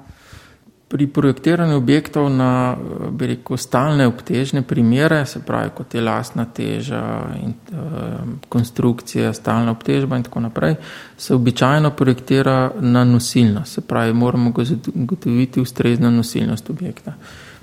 Pri 0.88 1.06
projektiranju 1.06 1.76
objektov 1.76 2.28
na 2.30 2.76
rekel, 3.18 3.56
stalne 3.56 4.06
obtežne 4.06 4.62
primere, 4.62 5.26
se 5.26 5.40
pravi 5.42 5.70
kot 5.74 5.94
je 5.94 6.00
lastna 6.00 6.44
teža 6.44 7.02
in 7.42 7.54
uh, 7.72 7.78
konstrukcija, 8.48 9.32
stalna 9.32 9.72
obtežba 9.72 10.16
in 10.16 10.22
tako 10.22 10.40
naprej, 10.40 10.76
se 11.16 11.34
običajno 11.34 11.90
projektira 11.90 12.70
na 12.80 13.04
nosilnost, 13.04 13.72
se 13.72 13.80
pravi 13.80 14.12
moramo 14.12 14.52
zagotoviti 14.58 15.60
ustrezno 15.60 16.10
nosilnost 16.10 16.70
objekta. 16.70 17.14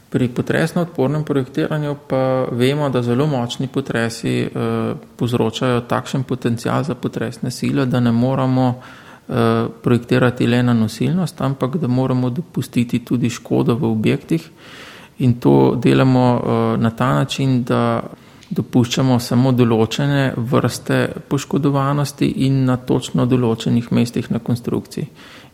Pri 0.09 0.27
potresno 0.27 0.81
odpornem 0.81 1.23
projektiranju 1.23 1.95
pa 2.07 2.47
vemo, 2.51 2.89
da 2.89 3.01
zelo 3.01 3.27
močni 3.27 3.67
potresi 3.67 4.49
uh, 4.49 4.97
povzročajo 5.15 5.81
takšen 5.81 6.23
potencial 6.23 6.83
za 6.83 6.95
potresne 6.95 7.51
sile, 7.51 7.85
da 7.85 7.99
ne 7.99 8.11
moramo 8.11 8.81
Eh, 8.81 9.00
projektirati 9.83 10.47
le 10.47 10.63
na 10.63 10.73
nosilnost, 10.73 11.41
ampak 11.41 11.77
da 11.77 11.87
moramo 11.87 12.29
dopustiti 12.29 12.99
tudi 13.05 13.29
škodo 13.29 13.75
v 13.75 13.91
objektih. 13.91 14.49
In 15.21 15.33
to 15.33 15.75
delamo 15.75 16.41
eh, 16.43 16.77
na 16.77 16.89
ta 16.89 17.13
način, 17.13 17.63
da 17.63 18.03
dopuščamo 18.49 19.19
samo 19.19 19.51
določene 19.55 20.33
vrste 20.35 20.97
poškodovanosti 21.31 22.27
in 22.47 22.65
na 22.65 22.75
točno 22.77 23.25
določenih 23.25 23.91
mestih 23.95 24.27
na 24.31 24.41
konstrukciji. 24.43 25.05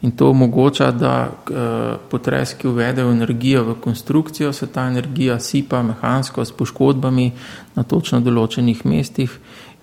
In 0.01 0.15
to 0.17 0.31
omogoča, 0.31 0.91
da 0.91 1.13
eh, 1.27 1.99
potres, 2.09 2.55
ki 2.57 2.71
uvede 2.71 3.05
energijo 3.05 3.65
v 3.67 3.77
konstrukcijo, 3.83 4.53
se 4.53 4.71
ta 4.71 4.87
energija 4.87 5.39
sipa 5.39 5.83
mehansko 5.83 6.45
s 6.45 6.55
poškodbami 6.55 7.27
na 7.75 7.83
točno 7.83 8.23
določenih 8.23 8.85
mestih 8.85 9.37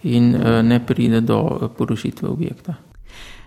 in 0.05 0.35
ne 0.69 0.81
pride 0.85 1.21
do 1.25 1.71
porušitve 1.79 2.29
objekta. 2.29 2.75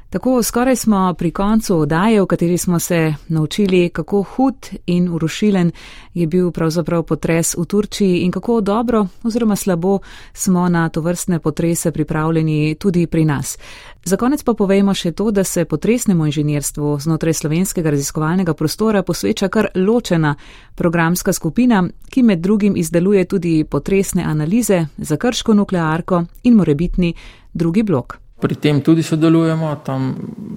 Tako 0.09 0.43
skoraj 0.43 0.75
smo 0.75 1.13
pri 1.17 1.31
koncu 1.31 1.77
odaje, 1.77 2.21
v 2.21 2.25
kateri 2.25 2.57
smo 2.57 2.79
se 2.79 3.13
naučili, 3.27 3.89
kako 3.89 4.23
hud 4.23 4.67
in 4.85 5.09
urušilen 5.09 5.71
je 6.13 6.27
bil 6.27 6.51
pravzaprav 6.51 7.03
potres 7.03 7.55
v 7.57 7.65
Turčiji 7.65 8.19
in 8.19 8.31
kako 8.31 8.61
dobro 8.61 9.07
oziroma 9.23 9.55
slabo 9.55 9.99
smo 10.33 10.69
na 10.69 10.89
to 10.89 11.01
vrstne 11.01 11.39
potrese 11.39 11.91
pripravljeni 11.91 12.75
tudi 12.75 13.07
pri 13.07 13.25
nas. 13.25 13.57
Za 14.03 14.17
konec 14.17 14.43
pa 14.43 14.53
povejmo 14.53 14.93
še 14.93 15.11
to, 15.11 15.31
da 15.31 15.43
se 15.43 15.65
potresnemu 15.65 16.25
inženirstvu 16.25 16.99
znotraj 16.99 17.33
slovenskega 17.33 17.89
raziskovalnega 17.89 18.53
prostora 18.53 19.03
posveča 19.03 19.47
kar 19.47 19.67
ločena 19.75 20.35
programska 20.75 21.33
skupina, 21.33 21.83
ki 22.09 22.23
med 22.23 22.39
drugim 22.39 22.77
izdeluje 22.77 23.25
tudi 23.25 23.63
potresne 23.63 24.23
analize 24.23 24.85
za 24.97 25.17
krško 25.17 25.53
nuklearko 25.53 26.23
in 26.43 26.55
morebitni 26.55 27.13
drugi 27.53 27.83
blok. 27.83 28.26
Pri 28.39 28.55
tem 28.55 28.81
tudi 28.81 29.01
sodelujemo, 29.03 29.75
tam 29.85 30.15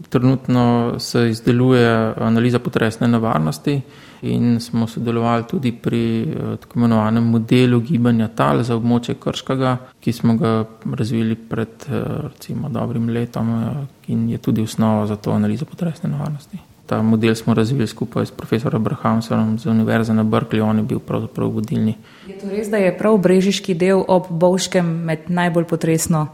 trenutno 0.08 0.94
se 0.98 1.30
izdeluje 1.30 2.14
analiza 2.16 2.58
potresne 2.58 3.08
nevarnosti 3.08 3.80
in 4.22 4.60
smo 4.60 4.86
sodelovali 4.86 5.44
tudi 5.48 5.72
pri 5.72 6.22
eh, 6.22 6.56
tako 6.60 6.78
imenovanem 6.78 7.24
modelu 7.24 7.80
gibanja 7.80 8.28
tal 8.28 8.62
za 8.62 8.76
območje 8.76 9.14
Krškega, 9.14 9.76
ki 10.00 10.12
smo 10.12 10.36
ga 10.36 10.64
razvili 10.92 11.34
pred 11.34 11.88
eh, 11.88 12.02
recimo 12.28 12.68
dobrim 12.68 13.08
letom 13.08 13.54
eh, 13.62 14.12
in 14.12 14.28
je 14.28 14.38
tudi 14.38 14.62
osnova 14.62 15.06
za 15.06 15.16
to 15.16 15.32
analizo 15.32 15.64
potresne 15.64 16.10
nevarnosti. 16.10 16.58
Ta 16.86 17.02
model 17.02 17.34
smo 17.34 17.54
razvili 17.54 17.86
skupaj 17.86 18.26
s 18.26 18.30
profesorjem 18.30 18.82
Abrahamsom 18.82 19.58
z 19.58 19.66
Univerze 19.66 20.14
na 20.14 20.24
Berkeley, 20.24 20.60
on 20.60 20.76
je 20.76 20.82
bil 20.82 20.98
pravzaprav 20.98 21.48
vodilni. 21.48 21.94
Je 22.26 22.38
to 22.38 22.48
res, 22.50 22.68
da 22.68 22.76
je 22.76 22.96
prav 22.98 23.16
brežiški 23.18 23.74
del 23.74 24.04
ob 24.08 24.26
Bovškem 24.28 24.96
med 25.06 25.30
najbolj 25.30 25.64
potresno 25.64 26.26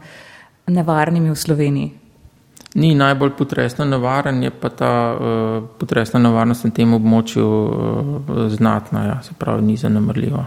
nevarnimi 0.67 1.29
v 1.29 1.35
Sloveniji? 1.35 1.93
Ni 2.75 2.95
najbolj 2.95 3.31
potresno 3.37 3.85
nevaren, 3.85 4.43
je 4.43 4.51
pa 4.51 4.69
ta 4.69 4.93
uh, 5.13 5.63
potresna 5.79 6.19
nevarnost 6.19 6.67
na 6.67 6.71
tem 6.71 6.93
območju 6.93 7.47
uh, 7.47 8.47
znatna, 8.53 9.05
ja, 9.05 9.19
se 9.23 9.33
pravi, 9.39 9.65
ni 9.65 9.77
zanemrljiva. 9.77 10.45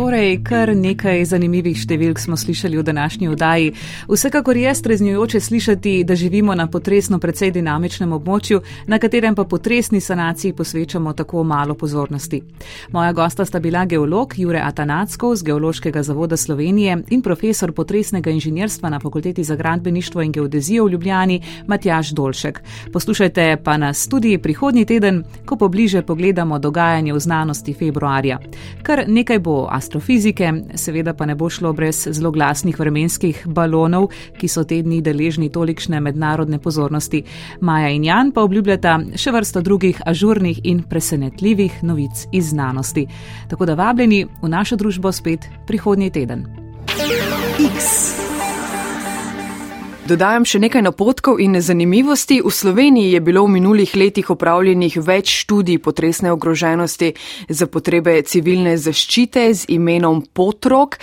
Torej, 0.00 0.38
kar 0.48 0.70
nekaj 0.72 1.26
zanimivih 1.28 1.76
številk 1.76 2.16
smo 2.22 2.32
slišali 2.40 2.78
v 2.78 2.82
današnji 2.88 3.26
oddaji. 3.28 3.72
Vsekakor 4.08 4.56
je 4.56 4.70
streznjujoče 4.74 5.40
slišati, 5.44 5.92
da 6.08 6.14
živimo 6.16 6.54
na 6.56 6.64
potresno 6.72 7.18
precej 7.20 7.50
dinamičnem 7.52 8.14
območju, 8.16 8.62
na 8.88 8.96
katerem 8.98 9.36
pa 9.36 9.44
potresni 9.44 10.00
sanaciji 10.00 10.54
posvečamo 10.56 11.12
tako 11.12 11.42
malo 11.44 11.76
pozornosti. 11.76 12.40
Moja 12.96 13.12
gosta 13.12 13.44
sta 13.44 13.60
bila 13.60 13.82
geolog 13.84 14.32
Jure 14.40 14.62
Atanacko 14.64 15.34
z 15.36 15.44
Geološkega 15.50 16.02
zavoda 16.02 16.36
Slovenije 16.36 16.96
in 17.10 17.20
profesor 17.20 17.72
potresnega 17.76 18.32
inženjerstva 18.32 18.88
na 18.88 19.02
Fakulteti 19.04 19.44
za 19.44 19.56
gradbeništvo 19.56 20.22
in 20.22 20.32
geodezijo 20.32 20.88
v 20.88 20.94
Ljubljani 20.96 21.42
Matjaš 21.66 22.14
Dolšek. 22.16 22.62
Poslušajte 22.92 23.60
pa 23.64 23.76
nas 23.76 24.08
tudi 24.08 24.38
prihodnji 24.38 24.86
teden, 24.86 25.22
ko 25.44 25.60
pobliže 25.60 26.02
pogledamo 26.02 26.58
dogajanje 26.58 27.12
v 27.12 27.20
znanosti 27.20 27.76
februarja. 27.76 28.40
Kar 28.82 29.04
nekaj 29.06 29.44
bo 29.44 29.68
astrofizike, 29.90 30.52
seveda 30.74 31.14
pa 31.14 31.26
ne 31.26 31.34
bo 31.34 31.48
šlo 31.50 31.72
brez 31.72 32.06
zloglasnih 32.10 32.78
vremenskih 32.78 33.42
balonov, 33.46 34.10
ki 34.38 34.48
so 34.48 34.62
te 34.64 34.78
dni 34.82 35.00
deležni 35.02 35.50
tolikšne 35.50 36.00
mednarodne 36.00 36.60
pozornosti. 36.62 37.24
Maja 37.60 37.90
in 37.90 38.04
Jan 38.04 38.30
pa 38.30 38.44
obljubljata 38.46 39.00
še 39.18 39.34
vrsto 39.34 39.64
drugih 39.66 40.00
ažurnih 40.06 40.62
in 40.64 40.84
presenetljivih 40.86 41.82
novic 41.82 42.26
iz 42.32 42.54
znanosti. 42.54 43.08
Tako 43.50 43.66
da 43.66 43.74
vabljeni 43.74 44.26
v 44.42 44.48
našo 44.48 44.76
družbo 44.76 45.12
spet 45.12 45.50
prihodnji 45.66 46.10
teden. 46.10 46.46
X. 47.58 48.29
Dodajam 50.10 50.42
še 50.42 50.58
nekaj 50.58 50.82
napotkov 50.82 51.38
in 51.38 51.54
zanimivosti. 51.62 52.40
V 52.42 52.50
Sloveniji 52.50 53.12
je 53.14 53.20
bilo 53.22 53.44
v 53.46 53.52
minulih 53.54 53.90
letih 53.94 54.26
opravljenih 54.34 54.96
več 55.06 55.30
študij 55.44 55.78
potresne 55.78 56.32
ogroženosti 56.34 57.12
za 57.46 57.68
potrebe 57.70 58.16
civilne 58.26 58.72
zaščite 58.74 59.44
z 59.54 59.68
imenom 59.70 60.24
Potrok. 60.34 60.96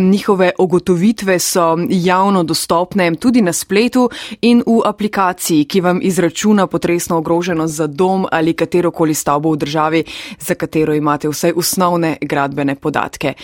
Njihove 0.00 0.54
ugotovitve 0.56 1.36
so 1.44 1.74
javno 1.90 2.40
dostopne 2.40 3.10
tudi 3.20 3.42
na 3.44 3.52
spletu 3.52 4.06
in 4.40 4.62
v 4.64 4.78
aplikaciji, 4.88 5.68
ki 5.68 5.84
vam 5.84 6.00
izračuna 6.00 6.64
potresno 6.64 7.20
ogroženost 7.20 7.74
za 7.74 7.86
dom 7.86 8.24
ali 8.32 8.56
katerokoli 8.56 9.12
stavbo 9.12 9.52
v 9.52 9.60
državi, 9.60 10.02
za 10.40 10.56
katero 10.56 10.96
imate 10.96 11.28
vsaj 11.28 11.52
osnovne 11.52 12.16
gradbene 12.22 12.78
podatke. 12.80 13.34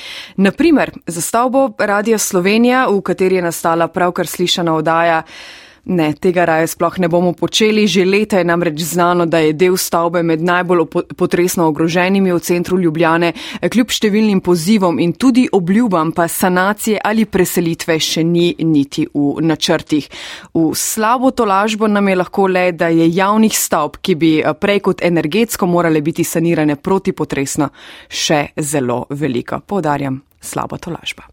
Naprimer, 0.40 0.96
za 1.06 1.20
stavbo 1.20 1.68
Radia 1.76 2.16
Slovenija, 2.16 2.86
v 2.88 3.04
kateri 3.04 3.36
je 3.36 3.46
nastala 3.50 3.92
pravkar 3.92 4.26
slišana 4.26 4.80
oddaja, 4.80 5.09
Ne, 5.84 6.12
tega 6.12 6.44
raje 6.44 6.66
sploh 6.74 6.98
ne 7.00 7.08
bomo 7.08 7.32
počeli. 7.32 7.86
Že 7.88 8.04
leta 8.04 8.38
je 8.38 8.44
namreč 8.44 8.82
znano, 8.84 9.24
da 9.26 9.38
je 9.38 9.52
del 9.56 9.76
stavbe 9.80 10.22
med 10.22 10.42
najbolj 10.44 10.84
potresno 11.16 11.66
ogroženimi 11.66 12.32
v 12.32 12.38
centru 12.38 12.78
Ljubljane, 12.78 13.32
kljub 13.64 13.90
številnim 13.90 14.42
pozivom 14.44 15.00
in 15.00 15.14
tudi 15.16 15.46
obljubam, 15.52 16.12
pa 16.12 16.28
sanacije 16.28 17.00
ali 17.04 17.24
preselitve 17.24 17.96
še 17.98 18.24
ni 18.24 18.52
niti 18.60 19.06
v 19.08 19.40
načrtih. 19.40 20.10
V 20.54 20.68
slabo 20.76 21.32
tolažbo 21.32 21.88
nam 21.88 22.12
je 22.12 22.20
lahko 22.20 22.46
le, 22.46 22.68
da 22.76 22.92
je 22.92 23.08
javnih 23.08 23.56
stavb, 23.56 23.98
ki 24.04 24.14
bi 24.14 24.32
prej 24.60 24.84
kot 24.84 25.02
energetsko 25.02 25.66
morale 25.66 26.04
biti 26.04 26.24
sanirane 26.24 26.76
protipotresno, 26.76 27.72
še 28.08 28.50
zelo 28.60 29.06
veliko. 29.10 29.64
Povdarjam, 29.64 30.20
slaba 30.40 30.78
tolažba. 30.78 31.30